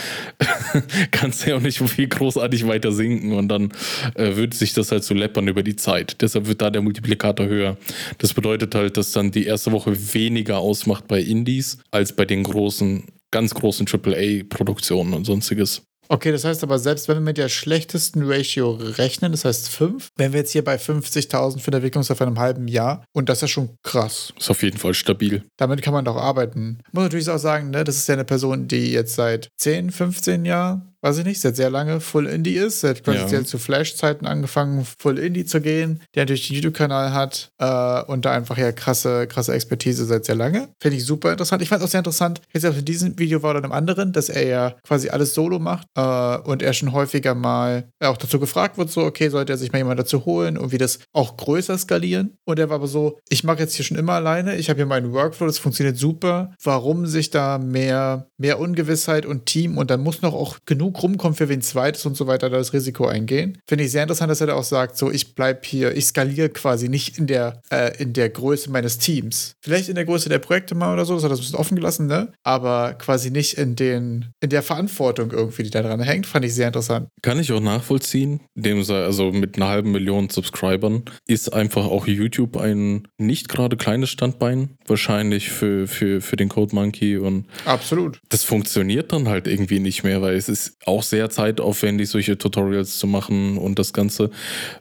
[1.11, 3.33] kannst du ja auch nicht so viel großartig weiter sinken.
[3.33, 3.73] Und dann
[4.15, 6.21] äh, wird sich das halt so läppern über die Zeit.
[6.21, 7.77] Deshalb wird da der Multiplikator höher.
[8.19, 12.43] Das bedeutet halt, dass dann die erste Woche weniger ausmacht bei Indies als bei den
[12.49, 15.82] großen, ganz großen AAA-Produktionen und sonstiges.
[16.11, 20.09] Okay, das heißt aber, selbst wenn wir mit der schlechtesten Ratio rechnen, das heißt 5,
[20.16, 23.05] wären wir jetzt hier bei 50.000 für eine Entwicklungszeit von einem halben Jahr.
[23.12, 24.32] Und das ist schon krass.
[24.38, 25.44] Ist auf jeden Fall stabil.
[25.59, 26.78] Damit kann man doch arbeiten.
[26.92, 30.46] Muss natürlich auch sagen, ne, das ist ja eine Person, die jetzt seit 10, 15
[30.46, 32.80] Jahren, weiß ich nicht, seit sehr lange Full Indie ist.
[32.80, 33.44] Sie hat quasi Ja.
[33.44, 38.32] zu Flash-Zeiten angefangen, Full Indie zu gehen, der natürlich den YouTube-Kanal hat äh, und da
[38.32, 40.68] einfach ja krasse, krasse Expertise seit sehr lange.
[40.80, 41.62] Finde ich super interessant.
[41.62, 43.72] Ich fand es auch sehr interessant, jetzt auch in diesem Video war oder in einem
[43.72, 48.16] anderen, dass er ja quasi alles solo macht äh, und er schon häufiger mal auch
[48.16, 50.99] dazu gefragt wird, so, okay, sollte er sich mal jemand dazu holen und wie das
[51.12, 52.36] auch größer skalieren.
[52.44, 54.86] Und er war aber so, ich mache jetzt hier schon immer alleine, ich habe hier
[54.86, 56.55] meinen Workflow, das funktioniert super.
[56.62, 61.36] Warum sich da mehr, mehr Ungewissheit und Team und dann muss noch auch genug rumkommen
[61.36, 63.59] für wen zweites und so weiter, da das Risiko eingehen.
[63.66, 66.49] Finde ich sehr interessant, dass er da auch sagt, so, ich bleib hier, ich skaliere
[66.49, 69.55] quasi nicht in der, äh, in der Größe meines Teams.
[69.62, 71.59] Vielleicht in der Größe der Projekte mal oder so, das hat er das ein bisschen
[71.59, 72.32] offen gelassen, ne?
[72.43, 76.55] Aber quasi nicht in den, in der Verantwortung irgendwie, die da dran hängt, fand ich
[76.55, 77.09] sehr interessant.
[77.22, 78.41] Kann ich auch nachvollziehen.
[78.55, 83.76] Dem sei, also mit einer halben Million Subscribern ist einfach auch YouTube ein nicht gerade
[83.76, 84.76] kleines Standbein.
[84.86, 88.20] Wahrscheinlich für, für, für den Code Monkey und Absolut.
[88.28, 92.99] das funktioniert dann halt irgendwie nicht mehr, weil es ist auch sehr zeitaufwendig, solche Tutorials
[92.99, 94.31] zu machen und das ganze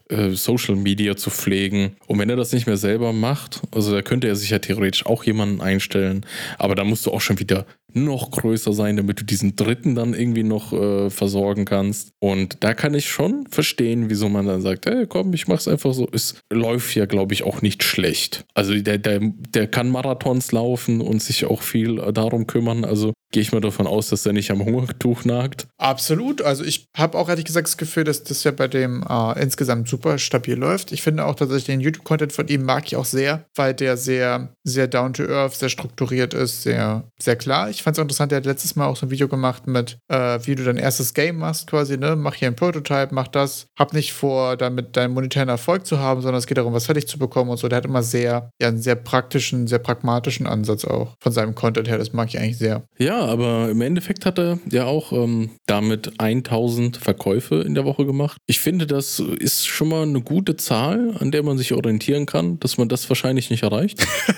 [0.10, 1.98] äh, Social Media zu pflegen.
[2.08, 5.06] Und wenn er das nicht mehr selber macht, also da könnte er sich ja theoretisch
[5.06, 6.26] auch jemanden einstellen,
[6.58, 7.66] aber da musst du auch schon wieder
[8.04, 12.12] noch größer sein, damit du diesen dritten dann irgendwie noch äh, versorgen kannst.
[12.20, 15.93] Und da kann ich schon verstehen, wieso man dann sagt, hey, komm, ich mach's einfach
[15.93, 16.08] so.
[16.12, 18.45] Es läuft ja, glaube ich, auch nicht schlecht.
[18.54, 22.86] Also der, der, der kann Marathons laufen und sich auch viel äh, darum kümmern.
[22.86, 25.68] Also gehe ich mal davon aus, dass er nicht am Hungertuch nagt.
[25.78, 26.41] Absolut.
[26.41, 29.88] Also ich habe auch ehrlich gesagt das Gefühl, dass das ja bei dem äh, insgesamt
[29.88, 30.91] super stabil läuft.
[30.91, 34.54] Ich finde auch tatsächlich den YouTube-Content von ihm mag ich auch sehr, weil der sehr,
[34.64, 37.70] sehr down to earth, sehr strukturiert ist, sehr, sehr klar.
[37.70, 40.40] Ich fand es interessant, der hat letztes Mal auch so ein Video gemacht mit, äh,
[40.44, 42.18] wie du dein erstes Game machst, quasi, ne?
[42.18, 43.68] Mach hier ein Prototype, mach das.
[43.80, 47.08] Hab nicht vor, damit deinen monetären Erfolg zu haben, sondern es geht darum, was fertig
[47.08, 47.70] zu bekommen und so.
[47.70, 51.88] Der hat immer sehr, ja, einen sehr praktischen, sehr pragmatischen Ansatz auch von seinem Content
[51.88, 51.98] her.
[51.98, 52.84] Das mag ich eigentlich sehr.
[52.98, 58.06] Ja, aber im Endeffekt hat er ja auch ähm, damit 1000 Verkäufe in der Woche
[58.06, 58.36] gemacht.
[58.48, 62.60] Ich finde, das ist schon mal eine gute Zahl, an der man sich orientieren kann,
[62.60, 64.06] dass man das wahrscheinlich nicht erreicht.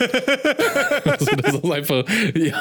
[1.05, 2.03] also das ist einfach,
[2.35, 2.55] ja.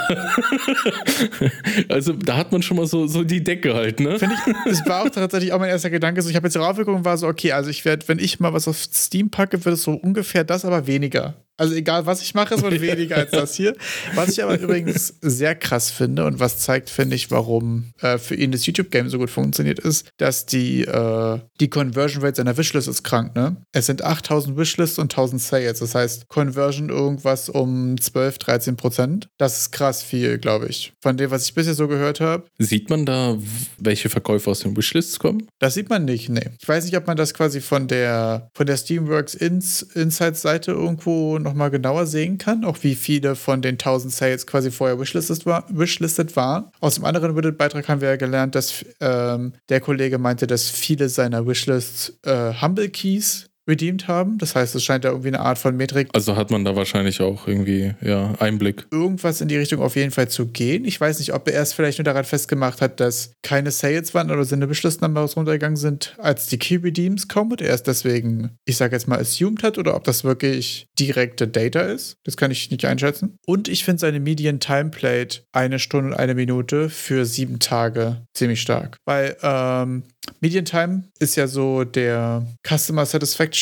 [1.88, 4.18] also da hat man schon mal so, so die Decke halt, ne?
[4.18, 6.22] Finde ich, das war auch tatsächlich auch mein erster Gedanke.
[6.22, 8.52] So, ich habe jetzt raufgeguckt und war so, okay, also ich werde, wenn ich mal
[8.52, 11.36] was auf Steam packe, wird es so ungefähr das, aber weniger.
[11.58, 13.74] Also egal, was ich mache, es wird weniger als das hier.
[14.14, 18.36] Was ich aber übrigens sehr krass finde und was zeigt, finde ich, warum äh, für
[18.36, 22.86] ihn das YouTube-Game so gut funktioniert, ist, dass die, äh, die Conversion Rate seiner Wishlist
[22.86, 23.56] ist krank, ne?
[23.72, 25.80] Es sind 8000 Wishlists und 1000 Sales.
[25.80, 29.28] Das heißt, Conversion irgendwas um 12, 13 Prozent.
[29.36, 30.92] Das ist krass viel, glaube ich.
[31.02, 32.44] Von dem, was ich bisher so gehört habe.
[32.58, 33.36] Sieht man da,
[33.78, 35.48] welche Verkäufe aus den Wishlists kommen?
[35.58, 36.50] Das sieht man nicht, nee.
[36.60, 41.38] Ich weiß nicht, ob man das quasi von der, von der Steamworks Ins, Insights-Seite irgendwo
[41.38, 45.46] noch nochmal genauer sehen kann, auch wie viele von den 1000 Sales quasi vorher wishlisted,
[45.46, 46.66] war, wishlisted waren.
[46.80, 51.08] Aus dem anderen Reddit-Beitrag haben wir ja gelernt, dass ähm, der Kollege meinte, dass viele
[51.08, 54.38] seiner Wishlists äh, Humble Keys redeemed haben.
[54.38, 56.08] Das heißt, es scheint da irgendwie eine Art von Metrik.
[56.12, 58.86] Also hat man da wahrscheinlich auch irgendwie ja, Einblick.
[58.90, 60.84] Irgendwas in die Richtung auf jeden Fall zu gehen.
[60.84, 64.30] Ich weiß nicht, ob er erst vielleicht nur daran festgemacht hat, dass keine Sales waren
[64.30, 68.76] oder seine Beschlussnummers runtergegangen sind, als die Key Redeems kommen und er es deswegen, ich
[68.76, 72.16] sage jetzt mal, assumed hat oder ob das wirklich direkte Data ist.
[72.24, 73.36] Das kann ich nicht einschätzen.
[73.46, 78.60] Und ich finde seine Median Timeplate eine Stunde und eine Minute für sieben Tage ziemlich
[78.60, 78.96] stark.
[79.04, 80.04] Weil ähm,
[80.40, 83.57] Median Time ist ja so der Customer Satisfaction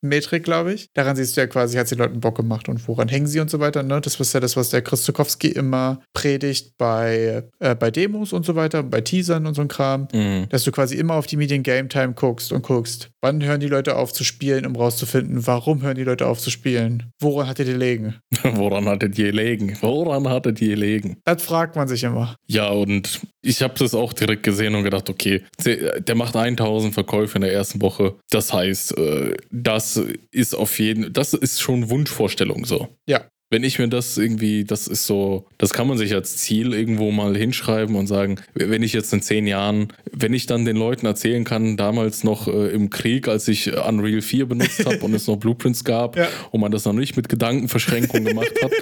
[0.00, 0.90] Metrik, glaube ich.
[0.94, 3.40] Daran siehst du ja quasi, hat es den Leuten Bock gemacht und woran hängen sie
[3.40, 3.82] und so weiter.
[3.82, 4.00] Ne?
[4.00, 8.54] Das ist ja das, was der Christokowski immer predigt bei, äh, bei Demos und so
[8.54, 10.08] weiter, bei Teasern und so ein Kram.
[10.12, 10.48] Mhm.
[10.48, 13.68] Dass du quasi immer auf die Median Game Time guckst und guckst, wann hören die
[13.68, 17.10] Leute auf zu spielen, um rauszufinden, warum hören die Leute auf zu spielen?
[17.20, 18.16] Woran hattet ihr gelegen?
[18.42, 19.78] woran hattet ihr gelegen?
[19.80, 21.16] Woran hattet ihr gelegen?
[21.24, 22.36] Das fragt man sich immer.
[22.46, 27.36] Ja, und ich habe das auch direkt gesehen und gedacht, okay, der macht 1000 Verkäufe
[27.36, 28.16] in der ersten Woche.
[28.30, 30.00] Das heißt, äh, das
[30.30, 32.88] ist auf jeden, das ist schon Wunschvorstellung so.
[33.06, 36.72] Ja wenn ich mir das irgendwie, das ist so, das kann man sich als Ziel
[36.72, 40.76] irgendwo mal hinschreiben und sagen, wenn ich jetzt in zehn Jahren, wenn ich dann den
[40.76, 45.12] Leuten erzählen kann, damals noch äh, im Krieg, als ich Unreal 4 benutzt habe und
[45.12, 46.28] es noch Blueprints gab ja.
[46.50, 48.72] und man das noch nicht mit Gedankenverschränkung gemacht hat,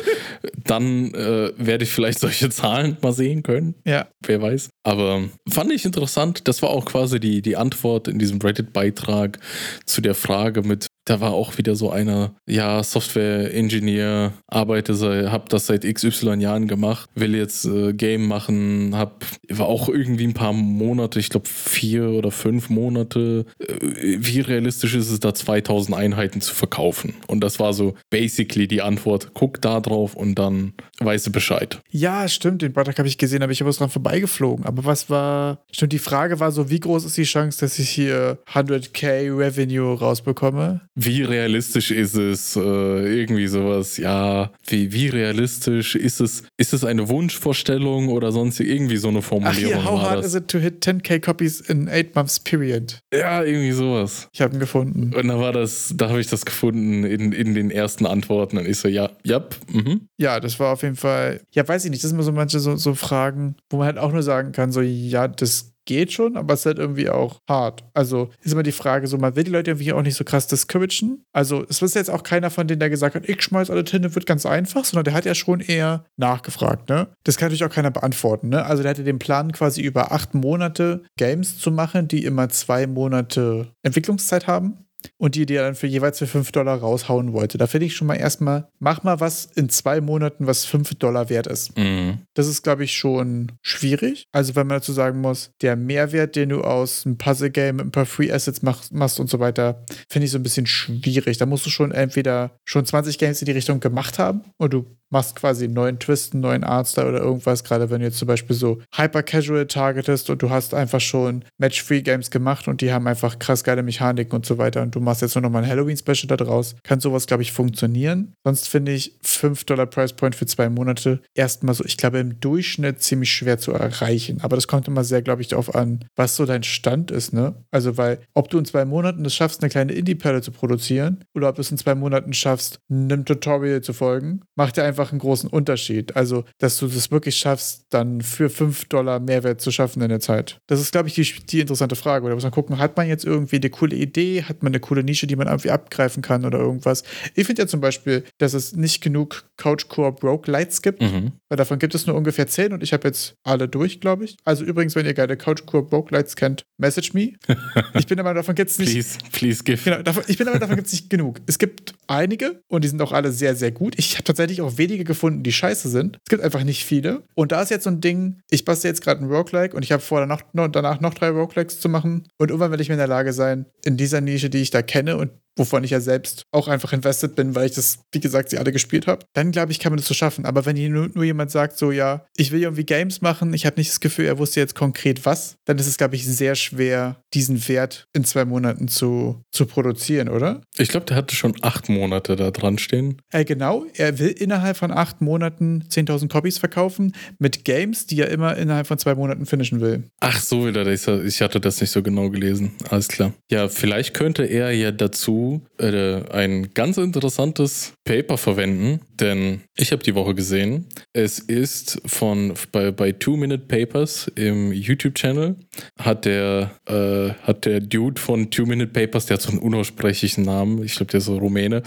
[0.64, 3.74] dann äh, werde ich vielleicht solche Zahlen mal sehen können.
[3.84, 4.06] Ja.
[4.24, 4.70] Wer weiß.
[4.84, 6.46] Aber fand ich interessant.
[6.46, 9.40] Das war auch quasi die, die Antwort in diesem Reddit-Beitrag
[9.84, 15.66] zu der Frage mit, da war auch wieder so einer, ja, Software-Engineer, arbeite, hab das
[15.66, 20.52] seit XY Jahren gemacht, will jetzt äh, Game machen, hab, war auch irgendwie ein paar
[20.52, 23.44] Monate, ich glaube vier oder fünf Monate.
[23.58, 27.14] Äh, wie realistisch ist es da 2000 Einheiten zu verkaufen?
[27.26, 29.32] Und das war so basically die Antwort.
[29.34, 31.80] Guck da drauf und dann weißt du Bescheid.
[31.90, 34.64] Ja, stimmt, den Beitrag habe ich gesehen, aber ich habe dran vorbeigeflogen.
[34.64, 37.90] Aber was war, stimmt, die Frage war so, wie groß ist die Chance, dass ich
[37.90, 40.82] hier 100k Revenue rausbekomme?
[41.04, 42.56] Wie realistisch ist es?
[42.56, 46.42] Äh, irgendwie sowas, ja, wie, wie realistisch ist es?
[46.56, 49.74] Ist es eine Wunschvorstellung oder sonst irgendwie so eine Formulierung?
[49.78, 50.26] Ach hier, how hard das?
[50.26, 53.00] is it to hit 10k copies in 8 months period?
[53.12, 54.28] Ja, irgendwie sowas.
[54.32, 55.14] Ich habe ihn gefunden.
[55.14, 58.68] Und da war das, da habe ich das gefunden in, in den ersten Antworten und
[58.68, 60.08] ich so, ja, ja, mhm.
[60.18, 62.60] Ja, das war auf jeden Fall, ja, weiß ich nicht, das sind immer so manche
[62.60, 66.36] so, so Fragen, wo man halt auch nur sagen kann, so, ja, das geht schon,
[66.36, 67.84] aber es ist halt irgendwie auch hart.
[67.94, 70.46] Also ist immer die Frage, so man will die Leute irgendwie auch nicht so krass
[70.46, 71.24] discouragen.
[71.32, 74.14] Also es ist jetzt auch keiner von denen, der gesagt hat, ich schmeiß alle Tinte,
[74.14, 77.08] wird ganz einfach, sondern der hat ja schon eher nachgefragt, ne?
[77.24, 78.64] Das kann natürlich auch keiner beantworten, ne?
[78.64, 82.86] Also der hatte den Plan quasi über acht Monate Games zu machen, die immer zwei
[82.86, 87.58] Monate Entwicklungszeit haben und die dir dann für jeweils für 5 Dollar raushauen wollte.
[87.58, 91.28] Da finde ich schon mal erstmal, mach mal was in zwei Monaten, was 5 Dollar
[91.28, 91.76] wert ist.
[91.76, 92.18] Mhm.
[92.34, 94.26] Das ist, glaube ich, schon schwierig.
[94.32, 97.92] Also, wenn man dazu sagen muss, der Mehrwert, den du aus einem Puzzle-Game mit ein
[97.92, 101.38] paar Free Assets machst, machst und so weiter, finde ich so ein bisschen schwierig.
[101.38, 104.86] Da musst du schon entweder schon 20 Games in die Richtung gemacht haben und du
[105.10, 108.28] machst quasi einen neuen Twist, einen neuen Artstyle oder irgendwas, gerade wenn du jetzt zum
[108.28, 113.38] Beispiel so hyper-casual targetest und du hast einfach schon Match-Free-Games gemacht und die haben einfach
[113.38, 116.28] krass geile Mechaniken und so weiter und du machst jetzt nur noch mal ein Halloween-Special
[116.28, 118.34] da draus, kann sowas, glaube ich, funktionieren.
[118.44, 122.40] Sonst finde ich 5 Dollar Price Point für zwei Monate erstmal so, ich glaube, im
[122.40, 124.40] Durchschnitt ziemlich schwer zu erreichen.
[124.42, 127.54] Aber das kommt immer sehr, glaube ich, darauf an, was so dein Stand ist, ne?
[127.70, 131.48] Also, weil, ob du in zwei Monaten es schaffst, eine kleine Indie-Perle zu produzieren oder
[131.48, 135.12] ob du es in zwei Monaten schaffst, einem Tutorial zu folgen, macht ja einfach einfach
[135.12, 136.16] einen großen Unterschied.
[136.16, 140.20] Also, dass du das wirklich schaffst, dann für 5 Dollar Mehrwert zu schaffen in der
[140.20, 140.60] Zeit.
[140.66, 142.28] Das ist, glaube ich, die, die interessante Frage.
[142.28, 145.02] Da muss man gucken, hat man jetzt irgendwie eine coole Idee, hat man eine coole
[145.02, 147.02] Nische, die man irgendwie abgreifen kann oder irgendwas.
[147.34, 151.32] Ich finde ja zum Beispiel, dass es nicht genug Couchcore Broke Lights gibt, mhm.
[151.48, 154.36] weil davon gibt es nur ungefähr 10 und ich habe jetzt alle durch, glaube ich.
[154.44, 157.32] Also übrigens, wenn ihr geile Couchcore Broke Lights kennt, message me.
[157.94, 158.92] Ich bin aber davon gibt es nicht.
[158.92, 159.82] Please, please give.
[159.82, 161.40] Genau, davon, ich bin aber davon gibt es nicht genug.
[161.46, 163.94] Es gibt einige und die sind auch alle sehr, sehr gut.
[163.98, 166.18] Ich habe tatsächlich auch wenige gefunden, die scheiße sind.
[166.24, 167.22] Es gibt einfach nicht viele.
[167.34, 169.92] Und da ist jetzt so ein Ding, ich bastel jetzt gerade ein Roguelike und ich
[169.92, 172.28] habe vor, danach, danach noch drei Roguelikes zu machen.
[172.38, 174.82] Und irgendwann werde ich mir in der Lage sein, in dieser Nische, die ich da
[174.82, 178.50] kenne und wovon ich ja selbst auch einfach invested bin, weil ich das, wie gesagt,
[178.50, 180.46] sie alle gespielt habe, dann glaube ich, kann man das so schaffen.
[180.46, 183.66] Aber wenn hier nur, nur jemand sagt, so ja, ich will irgendwie Games machen, ich
[183.66, 186.54] habe nicht das Gefühl, er wusste jetzt konkret was, dann ist es, glaube ich, sehr
[186.54, 190.62] schwer, diesen Wert in zwei Monaten zu, zu produzieren, oder?
[190.76, 193.20] Ich glaube, der hatte schon acht Monate da dran stehen.
[193.30, 198.30] Äh, genau, er will innerhalb von acht Monaten 10.000 Copies verkaufen mit Games, die er
[198.30, 200.04] immer innerhalb von zwei Monaten finishen will.
[200.20, 202.72] Ach so, wieder, ich hatte das nicht so genau gelesen.
[202.88, 203.32] Alles klar.
[203.50, 205.39] Ja, vielleicht könnte er ja dazu
[205.78, 212.54] äh, ein ganz interessantes Paper verwenden, denn ich habe die Woche gesehen, es ist von
[212.72, 215.56] bei, bei Two Minute Papers im YouTube-Channel
[215.98, 220.44] hat der äh, hat der Dude von Two Minute Papers, der hat so einen unaussprechlichen
[220.44, 221.82] Namen, ich glaube der ist so Rumäne,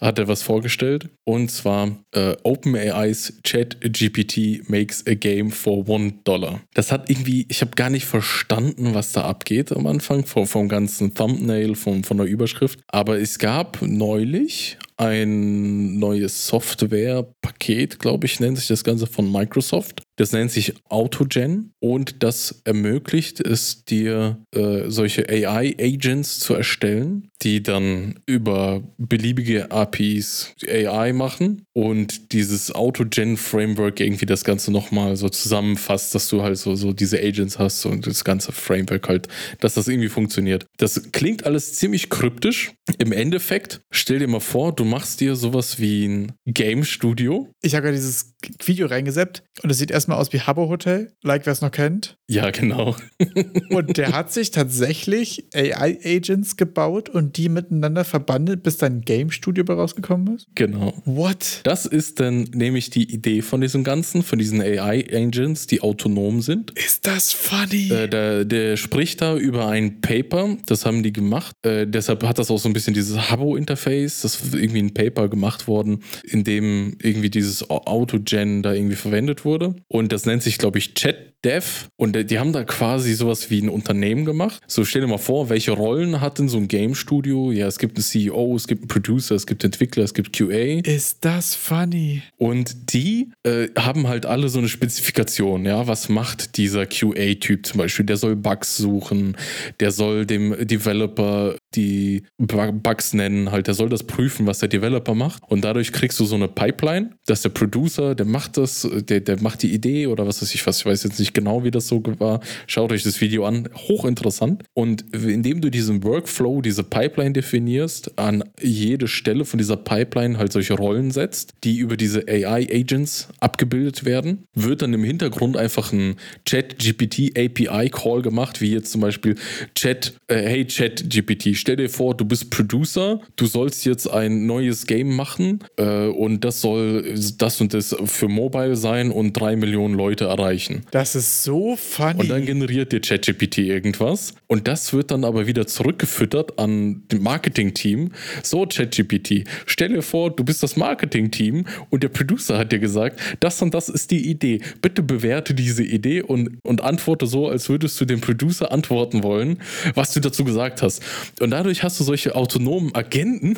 [0.00, 6.14] hat er was vorgestellt und zwar äh, OpenAI's Chat GPT makes a game for one
[6.24, 6.60] dollar.
[6.74, 10.68] Das hat irgendwie, ich habe gar nicht verstanden, was da abgeht am Anfang vom, vom
[10.68, 18.38] ganzen Thumbnail, vom, von der Überschrift, aber es gab neulich ein neues Softwarepaket, glaube ich,
[18.38, 20.03] nennt sich das Ganze von Microsoft.
[20.16, 27.62] Das nennt sich AutoGen und das ermöglicht es dir, äh, solche AI-Agents zu erstellen, die
[27.62, 36.14] dann über beliebige APIs AI machen und dieses AutoGen-Framework irgendwie das Ganze nochmal so zusammenfasst,
[36.14, 39.28] dass du halt so, so diese Agents hast und das ganze Framework halt,
[39.60, 40.66] dass das irgendwie funktioniert.
[40.78, 42.72] Das klingt alles ziemlich kryptisch.
[42.98, 47.48] Im Endeffekt, stell dir mal vor, du machst dir sowas wie ein Game-Studio.
[47.62, 48.34] Ich habe ja dieses
[48.64, 52.18] Video reingeseppt und es sieht erstmal aus wie Habbo Hotel, like wer es noch kennt.
[52.28, 52.96] Ja, genau.
[53.70, 60.36] und der hat sich tatsächlich AI-Agents gebaut und die miteinander verbandelt, bis dein Game-Studio rausgekommen
[60.36, 60.46] ist?
[60.54, 60.94] Genau.
[61.04, 61.60] What?
[61.64, 66.70] Das ist dann nämlich die Idee von diesem Ganzen, von diesen AI-Agents, die autonom sind.
[66.78, 67.90] Ist das funny?
[67.90, 71.56] Äh, der, der, spricht da über ein Paper, das haben die gemacht.
[71.64, 74.22] Äh, deshalb hat das auch so ein bisschen dieses Habbo-Interface.
[74.22, 79.44] Das ist irgendwie ein Paper gemacht worden, in dem irgendwie dieses Autogen da irgendwie verwendet
[79.44, 79.74] wurde.
[79.94, 83.60] Und das nennt sich, glaube ich, Chat Dev und die haben da quasi sowas wie
[83.60, 84.62] ein Unternehmen gemacht.
[84.66, 87.52] So stell dir mal vor, welche Rollen hat denn so ein Game Studio?
[87.52, 90.80] Ja, es gibt einen CEO, es gibt einen Producer, es gibt Entwickler, es gibt QA.
[90.82, 92.22] Ist das funny?
[92.38, 97.78] Und die äh, haben halt alle so eine Spezifikation, ja, was macht dieser QA-Typ zum
[97.78, 98.06] Beispiel?
[98.06, 99.36] Der soll Bugs suchen,
[99.80, 105.14] der soll dem Developer die Bugs nennen, halt, der soll das prüfen, was der Developer
[105.14, 105.42] macht.
[105.48, 109.40] Und dadurch kriegst du so eine Pipeline, dass der Producer, der macht das, der, der
[109.40, 111.88] macht die Idee oder was weiß ich was, ich weiß jetzt nicht genau, wie das
[111.88, 112.40] so war.
[112.66, 114.64] Schaut euch das Video an, hochinteressant.
[114.74, 120.52] Und indem du diesen Workflow, diese Pipeline definierst, an jede Stelle von dieser Pipeline halt
[120.52, 126.16] solche Rollen setzt, die über diese AI-Agents abgebildet werden, wird dann im Hintergrund einfach ein
[126.44, 129.36] Chat-GPT-API-Call gemacht, wie jetzt zum Beispiel
[129.74, 134.86] Chat, äh, hey Chat-GPT, stell dir vor, du bist Producer, du sollst jetzt ein neues
[134.86, 139.94] Game machen äh, und das soll das und das für Mobile sein und drei Millionen
[139.94, 140.82] Leute erreichen.
[140.90, 142.20] Das ist so funny.
[142.20, 147.22] Und dann generiert dir ChatGPT irgendwas und das wird dann aber wieder zurückgefüttert an dem
[147.22, 148.12] Marketing-Team.
[148.42, 153.18] So, ChatGPT, stell dir vor, du bist das Marketing-Team und der Producer hat dir gesagt,
[153.40, 154.60] das und das ist die Idee.
[154.82, 159.62] Bitte bewerte diese Idee und, und antworte so, als würdest du dem Producer antworten wollen,
[159.94, 161.02] was du dazu gesagt hast.
[161.40, 163.56] Und dadurch hast du solche autonomen Agenten,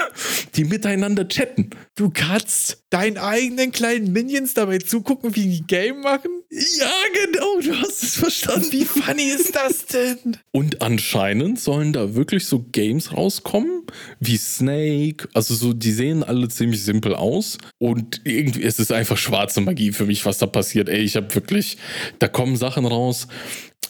[0.56, 1.70] die miteinander chatten.
[1.94, 6.30] Du kannst deinen eigenen kleinen Minions dabei zugucken, wie die Game machen?
[6.50, 8.68] Ja, genau, du hast es verstanden.
[8.70, 10.38] Wie funny ist das denn?
[10.52, 13.82] Und anscheinend sollen da wirklich so Games rauskommen,
[14.20, 15.28] wie Snake.
[15.34, 17.58] Also so, die sehen alle ziemlich simpel aus.
[17.78, 20.88] Und irgendwie es ist einfach schwarze Magie für mich, was da passiert.
[20.88, 21.76] Ey, ich habe wirklich,
[22.20, 23.26] da kommen Sachen raus.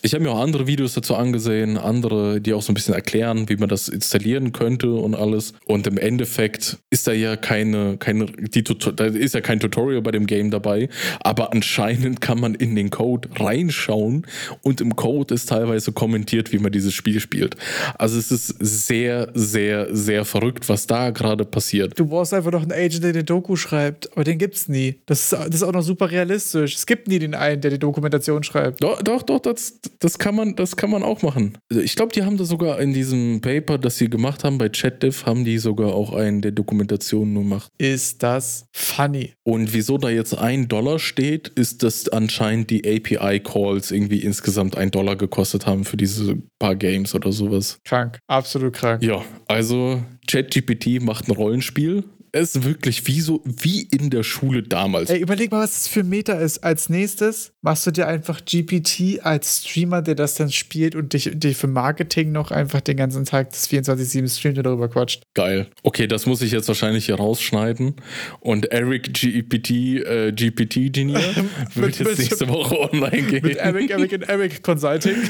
[0.05, 3.49] Ich habe mir auch andere Videos dazu angesehen, andere, die auch so ein bisschen erklären,
[3.49, 5.55] wie man das installieren könnte und alles.
[5.65, 10.11] Und im Endeffekt ist da ja keine, keine, die, da ist ja kein Tutorial bei
[10.11, 10.91] dem Game dabei,
[11.21, 14.27] aber anscheinend kann man in den Code reinschauen
[14.61, 17.57] und im Code ist teilweise kommentiert, wie man dieses Spiel spielt.
[17.97, 21.99] Also es ist sehr, sehr, sehr verrückt, was da gerade passiert.
[21.99, 25.01] Du brauchst einfach noch einen Agent, der die Doku schreibt, aber den gibt's nie.
[25.07, 26.75] Das ist, das ist auch noch super realistisch.
[26.75, 28.85] Es gibt nie den einen, der die Dokumentation schreibt.
[28.85, 31.59] Doch, doch, doch, das, das kann man, das kann man auch machen.
[31.71, 35.27] Ich glaube, die haben da sogar in diesem Paper, das sie gemacht haben bei ChatDev,
[35.27, 37.71] haben die sogar auch einen, der Dokumentation gemacht.
[37.79, 39.35] Ist das funny?
[39.43, 44.91] Und wieso da jetzt ein Dollar steht, ist, dass anscheinend die API-Calls irgendwie insgesamt ein
[44.91, 47.79] Dollar gekostet haben für diese paar Games oder sowas.
[47.85, 49.03] Krank, absolut krank.
[49.03, 54.65] Ja, also ChatGPT macht ein Rollenspiel es ist wirklich wie so, wie in der Schule
[54.65, 55.09] damals.
[55.09, 56.65] Ey, überleg mal, was das für ein Meta ist.
[56.65, 61.31] Als nächstes machst du dir einfach GPT als Streamer, der das dann spielt und dich,
[61.33, 65.23] dich für Marketing noch einfach den ganzen Tag das 24-7 streamt und darüber quatscht.
[65.33, 65.69] Geil.
[65.83, 67.97] Okay, das muss ich jetzt wahrscheinlich hier rausschneiden.
[68.41, 71.21] Und Eric GPT, äh, GPT Genier
[71.75, 73.43] wird jetzt nächste Woche online gehen.
[73.43, 75.17] Mit Eric, Eric und Eric Consulting.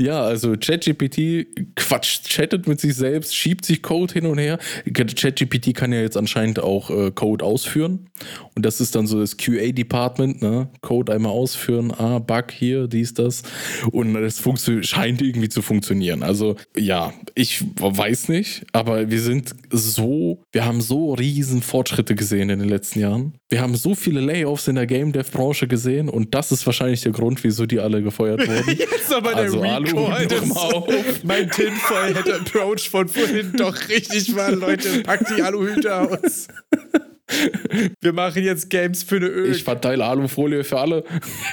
[0.00, 4.58] Ja, also ChatGPT quatscht, chattet mit sich selbst, schiebt sich Code hin und her.
[4.94, 8.08] ChatGPT kann ja jetzt anscheinend auch äh, Code ausführen.
[8.54, 10.68] Und das ist dann so das QA-Department, ne?
[10.82, 13.42] Code einmal ausführen, ah, Bug hier, dies, das.
[13.90, 14.42] Und das
[14.82, 16.22] scheint irgendwie zu funktionieren.
[16.22, 22.50] Also ja, ich weiß nicht, aber wir sind so, wir haben so riesen Fortschritte gesehen
[22.50, 23.34] in den letzten Jahren.
[23.48, 27.00] Wir haben so viele Layoffs in der Game Dev Branche gesehen und das ist wahrscheinlich
[27.00, 28.68] der Grund, wieso die alle gefeuert wurden.
[28.78, 34.52] Jetzt aber der also, Recall, das, mein Tinfoil Head Approach von vorhin doch richtig war,
[34.52, 36.48] Leute, packt die Aluhüte aus.
[38.00, 39.52] Wir machen jetzt Games für eine Öl.
[39.52, 41.04] Ich verteile Alufolie für alle.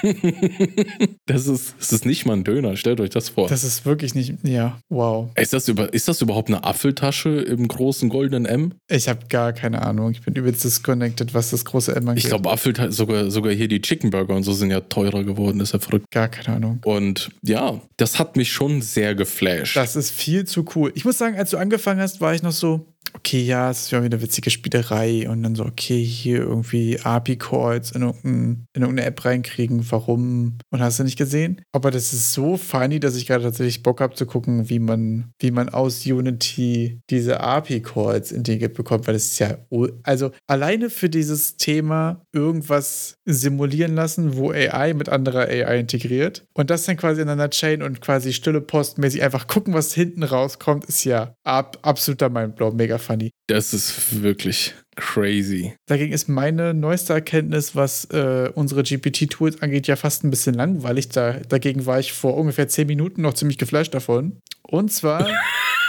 [1.25, 3.47] das, ist, das ist nicht mal ein Döner, stellt euch das vor.
[3.47, 4.34] Das ist wirklich nicht.
[4.43, 5.30] Ja, wow.
[5.36, 8.73] Ist das, über, ist das überhaupt eine Apfeltasche im großen goldenen M?
[8.89, 10.11] Ich habe gar keine Ahnung.
[10.11, 12.23] Ich bin übelst disconnected, was das große M angeht.
[12.23, 15.59] Ich glaube, Apfeltasche, sogar, sogar hier die Chicken Burger und so sind ja teurer geworden.
[15.59, 16.05] Das ist ja verrückt.
[16.11, 16.80] Gar keine Ahnung.
[16.84, 19.75] Und ja, das hat mich schon sehr geflasht.
[19.75, 20.91] Das ist viel zu cool.
[20.95, 22.86] Ich muss sagen, als du angefangen hast, war ich noch so,
[23.18, 27.91] okay, ja, es ist ja eine witzige Spielerei und dann so, okay, hier irgendwie API-Calls
[27.91, 31.61] in, in irgendeine App reinkriegen, warum und hast du nicht gesehen?
[31.72, 35.32] Aber das ist so funny, dass ich gerade tatsächlich Bock habe zu gucken, wie man,
[35.39, 39.57] wie man aus Unity diese API-Calls integriert bekommt, weil es ist ja,
[40.03, 46.70] also alleine für dieses Thema irgendwas simulieren lassen, wo AI mit anderer AI integriert und
[46.70, 50.86] das dann quasi in einer Chain und quasi stille postmäßig einfach gucken, was hinten rauskommt,
[50.86, 53.32] ist ja ab, absoluter Mindblow, mega funny.
[53.47, 55.74] Das ist wirklich crazy.
[55.88, 61.10] Dagegen ist meine neueste Erkenntnis, was äh, unsere GPT-Tools angeht, ja fast ein bisschen langweilig.
[61.10, 64.41] Da, dagegen war ich vor ungefähr zehn Minuten noch ziemlich geflasht davon.
[64.64, 65.28] Und zwar.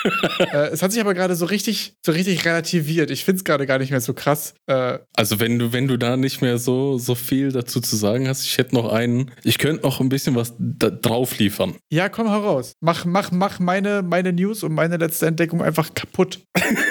[0.52, 3.10] äh, es hat sich aber gerade so richtig, so richtig relativiert.
[3.10, 4.54] Ich finde es gerade gar nicht mehr so krass.
[4.66, 8.28] Äh, also wenn du, wenn du da nicht mehr so, so viel dazu zu sagen
[8.28, 11.74] hast, ich hätte noch einen, ich könnte noch ein bisschen was drauf liefern.
[11.90, 12.72] Ja, komm heraus.
[12.80, 16.40] Mach, mach, mach meine, meine News und meine letzte Entdeckung einfach kaputt.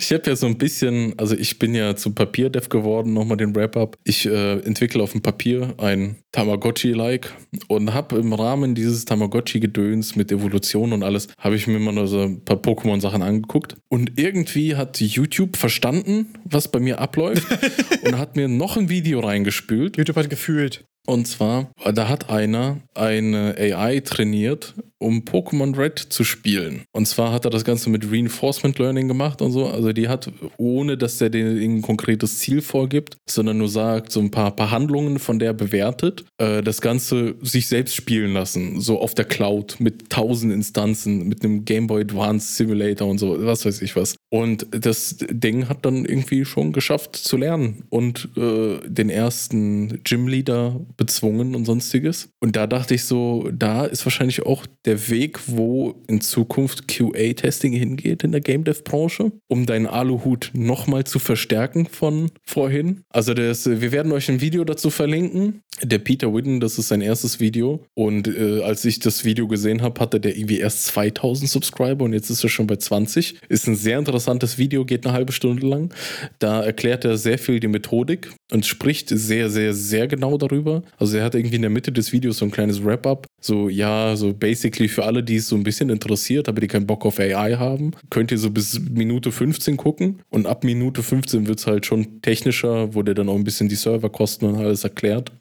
[0.00, 3.54] ich habe ja so ein bisschen, also ich bin ja zu Papierdev geworden, nochmal den
[3.54, 3.96] Wrap-Up.
[4.04, 7.34] Ich äh, entwickle auf dem Papier ein Tamagotchi-like
[7.68, 12.06] und habe im Rahmen dieses Tamagotchi-Gedöns mit Evolution und alles, habe ich mir mal nur
[12.06, 13.76] so ein paar Pokémon-Sachen angeguckt.
[13.88, 17.46] Und irgendwie hat YouTube verstanden, was bei mir abläuft
[18.04, 19.96] und hat mir noch ein Video reingespült.
[19.96, 20.84] YouTube hat gefühlt.
[21.06, 26.84] Und zwar, da hat einer eine AI trainiert, um Pokémon Red zu spielen.
[26.92, 29.66] Und zwar hat er das Ganze mit Reinforcement Learning gemacht und so.
[29.66, 34.20] Also die hat, ohne dass er denen ein konkretes Ziel vorgibt, sondern nur sagt, so
[34.20, 38.80] ein paar, paar Handlungen von der bewertet, äh, das Ganze sich selbst spielen lassen.
[38.80, 43.44] So auf der Cloud mit tausend Instanzen, mit einem Game Boy Advance Simulator und so,
[43.44, 44.15] was weiß ich was.
[44.28, 50.80] Und das Ding hat dann irgendwie schon geschafft zu lernen und äh, den ersten Gym-Leader
[50.96, 52.30] bezwungen und sonstiges.
[52.40, 57.72] Und da dachte ich so, da ist wahrscheinlich auch der Weg, wo in Zukunft QA-Testing
[57.72, 63.02] hingeht in der Game Dev-Branche, um deinen Aluhut nochmal zu verstärken von vorhin.
[63.10, 65.62] Also das, wir werden euch ein Video dazu verlinken.
[65.82, 67.84] Der Peter Whidden, das ist sein erstes Video.
[67.94, 72.12] Und äh, als ich das Video gesehen habe, hatte der irgendwie erst 2000 Subscriber und
[72.12, 73.36] jetzt ist er schon bei 20.
[73.48, 74.15] Ist ein sehr interessantes
[74.58, 75.92] Video, geht eine halbe Stunde lang.
[76.38, 80.82] Da erklärt er sehr viel die Methodik und spricht sehr, sehr, sehr genau darüber.
[80.98, 83.26] Also er hat irgendwie in der Mitte des Videos so ein kleines Wrap-up.
[83.40, 86.86] So, ja, so basically für alle, die es so ein bisschen interessiert, aber die keinen
[86.86, 90.22] Bock auf AI haben, könnt ihr so bis Minute 15 gucken.
[90.30, 93.68] Und ab Minute 15 wird es halt schon technischer, wo der dann auch ein bisschen
[93.68, 95.32] die Serverkosten und alles erklärt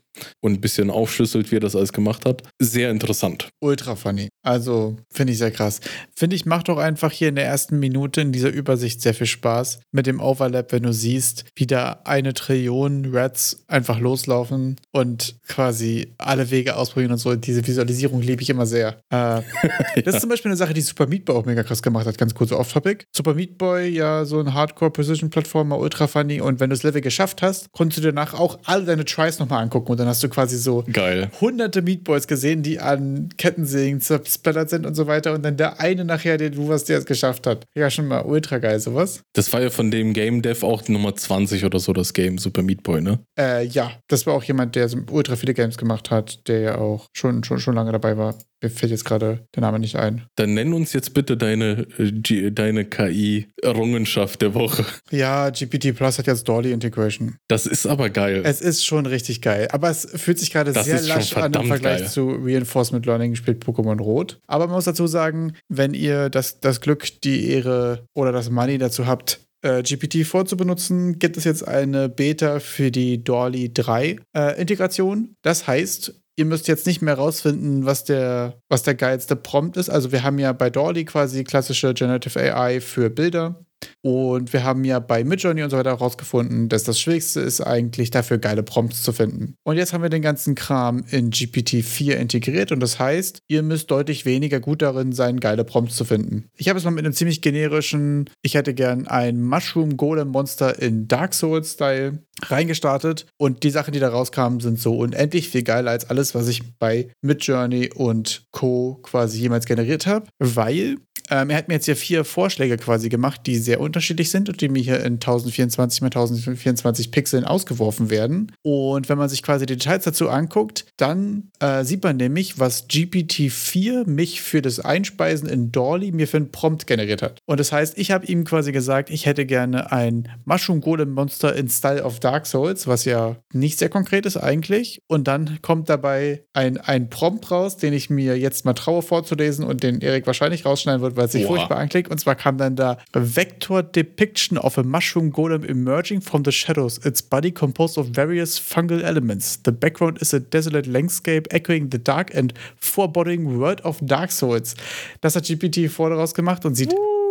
[0.42, 2.44] und ein bisschen aufschlüsselt, wie er das alles gemacht hat.
[2.60, 3.50] Sehr interessant.
[3.62, 4.30] Ultra funny.
[4.44, 5.80] Also finde ich sehr krass.
[6.16, 9.28] Finde ich, macht doch einfach hier in der ersten Minute in dieser Übersicht sehr viel
[9.28, 15.36] Spaß mit dem Overlap, wenn du siehst, wie da eine Trillion Rats einfach loslaufen und
[15.48, 17.36] quasi alle Wege ausprobieren und so.
[17.36, 19.00] Diese Visualisierung liebe ich immer sehr.
[19.12, 19.44] Äh, ja.
[20.06, 22.18] Das ist zum Beispiel eine Sache, die Super Meat Boy auch mega krass gemacht hat.
[22.18, 23.06] Ganz kurz off-topic.
[23.16, 26.42] Super Meat Boy, ja, so ein Hardcore-Precision-Plattformer, ultra funny.
[26.42, 29.64] Und wenn du das Level geschafft hast, konntest du danach auch alle deine Tries nochmal
[29.64, 31.30] angucken und dann hast du quasi so Geil.
[31.42, 36.06] hunderte Meatballs gesehen, die an Kettensägen zersplattert sind und so weiter und dann der eine
[36.06, 37.66] nachher, den du was der es geschafft hat.
[37.76, 39.22] Ja, schon mal ultra geil, sowas.
[39.34, 42.62] Das war ja von dem Game Dev auch Nummer 20 oder so, das Game Super
[42.62, 43.20] Meat Boy, ne?
[43.38, 46.78] Äh, ja, das war auch jemand, der so ultra viele Games gemacht hat, der ja
[46.78, 48.36] auch schon, schon, schon lange dabei war.
[48.66, 50.24] Mir fällt jetzt gerade der Name nicht ein.
[50.38, 54.84] Dann nenn uns jetzt bitte deine, äh, deine KI-Errungenschaft der Woche.
[55.12, 57.36] Ja, GPT Plus hat jetzt Dolly Integration.
[57.48, 58.42] Das ist aber geil.
[58.44, 59.68] Es ist schon richtig geil.
[59.72, 62.10] Aber es fühlt sich gerade sehr lasch an im Vergleich geil.
[62.10, 64.40] zu Reinforcement Learning spielt Pokémon Rot.
[64.48, 68.80] Aber man muss dazu sagen, wenn ihr das, das Glück, die Ehre oder das Money
[68.80, 74.60] dazu habt, äh, GPT vorzubenutzen, gibt es jetzt eine Beta für die Dolly 3 äh,
[74.60, 75.36] Integration.
[75.44, 79.90] Das heißt, ihr müsst jetzt nicht mehr rausfinden, was der, was der geilste Prompt ist.
[79.90, 83.66] Also wir haben ja bei Dolly quasi klassische Generative AI für Bilder.
[84.02, 88.12] Und wir haben ja bei Midjourney und so weiter herausgefunden, dass das Schwierigste ist eigentlich
[88.12, 89.56] dafür geile Prompts zu finden.
[89.64, 93.92] Und jetzt haben wir den ganzen Kram in GPT-4 integriert und das heißt, ihr müsst
[93.92, 96.50] deutlich weniger gut darin sein, geile Prompts zu finden.
[96.56, 100.82] Ich habe es mal mit einem ziemlich generischen, ich hätte gern ein Mushroom Golem Monster
[100.82, 105.64] in Dark Souls Style reingestartet und die Sachen, die da rauskamen, sind so unendlich viel
[105.64, 109.00] geiler als alles, was ich bei Midjourney und Co.
[109.04, 110.98] quasi jemals generiert habe, weil
[111.30, 114.62] ähm, er hat mir jetzt hier vier Vorschläge quasi gemacht, die sehr unterschiedlich sind und
[114.62, 118.52] die mir hier in 1024 x 1024 Pixeln ausgeworfen werden.
[118.62, 122.88] Und wenn man sich quasi die Details dazu anguckt, dann äh, sieht man nämlich, was
[122.90, 127.40] GPT-4 mich für das Einspeisen in Dolly mir für ein Prompt generiert hat.
[127.46, 131.56] Und das heißt, ich habe ihm quasi gesagt, ich hätte gerne ein Mushroom Golem Monster
[131.56, 135.02] in Style of Dark Souls, was ja nicht sehr konkret ist eigentlich.
[135.08, 139.66] Und dann kommt dabei ein, ein Prompt raus, den ich mir jetzt mal traue vorzulesen
[139.66, 141.58] und den Erik wahrscheinlich rausschneiden wird, weil es sich Boah.
[141.58, 142.10] furchtbar anklickt.
[142.12, 146.98] Und zwar kam dann da Vector Depiction of a Mushroom Golem emerging from the shadows.
[147.06, 149.60] Its body composed of various fungal elements.
[149.64, 154.76] The background is a desolate landscape echoing the dark and foreboding world of Dark Souls.
[155.22, 156.94] Das hat GPT vor daraus gemacht und sieht.
[156.94, 157.25] Uhuh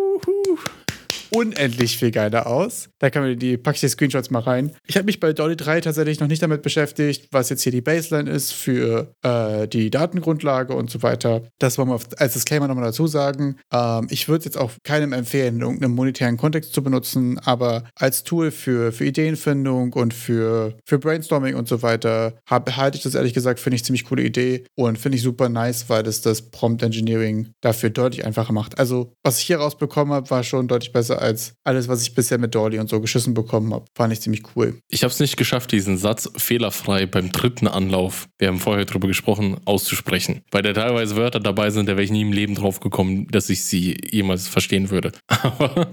[1.34, 2.88] unendlich viel geiler aus.
[2.98, 4.72] Da kann man die, packe ich die Screenshots mal rein.
[4.86, 7.80] Ich habe mich bei Dolly 3 tatsächlich noch nicht damit beschäftigt, was jetzt hier die
[7.80, 11.42] Baseline ist für äh, die Datengrundlage und so weiter.
[11.58, 13.56] Das wollen wir als Disclaimer nochmal dazu sagen.
[13.72, 17.84] Ähm, ich würde es jetzt auch keinem empfehlen, in irgendeinem monetären Kontext zu benutzen, aber
[17.96, 23.02] als Tool für, für Ideenfindung und für, für Brainstorming und so weiter hab, halte ich
[23.02, 26.20] das ehrlich gesagt, finde ich ziemlich coole Idee und finde ich super nice, weil das
[26.20, 28.78] das Prompt Engineering dafür deutlich einfacher macht.
[28.78, 32.38] Also, was ich hier rausbekommen habe, war schon deutlich besser als alles, was ich bisher
[32.38, 33.86] mit Dolly und so geschissen bekommen habe.
[33.96, 34.78] Fand ich ziemlich cool.
[34.88, 39.08] Ich habe es nicht geschafft, diesen Satz fehlerfrei beim dritten Anlauf, wir haben vorher drüber
[39.08, 40.42] gesprochen, auszusprechen.
[40.50, 43.50] Weil da teilweise Wörter dabei sind, da wäre ich nie im Leben drauf gekommen, dass
[43.50, 45.12] ich sie jemals verstehen würde.
[45.28, 45.88] Aber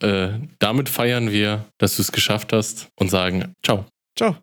[0.00, 3.86] äh, damit feiern wir, dass du es geschafft hast und sagen Ciao.
[4.16, 4.32] Ciao.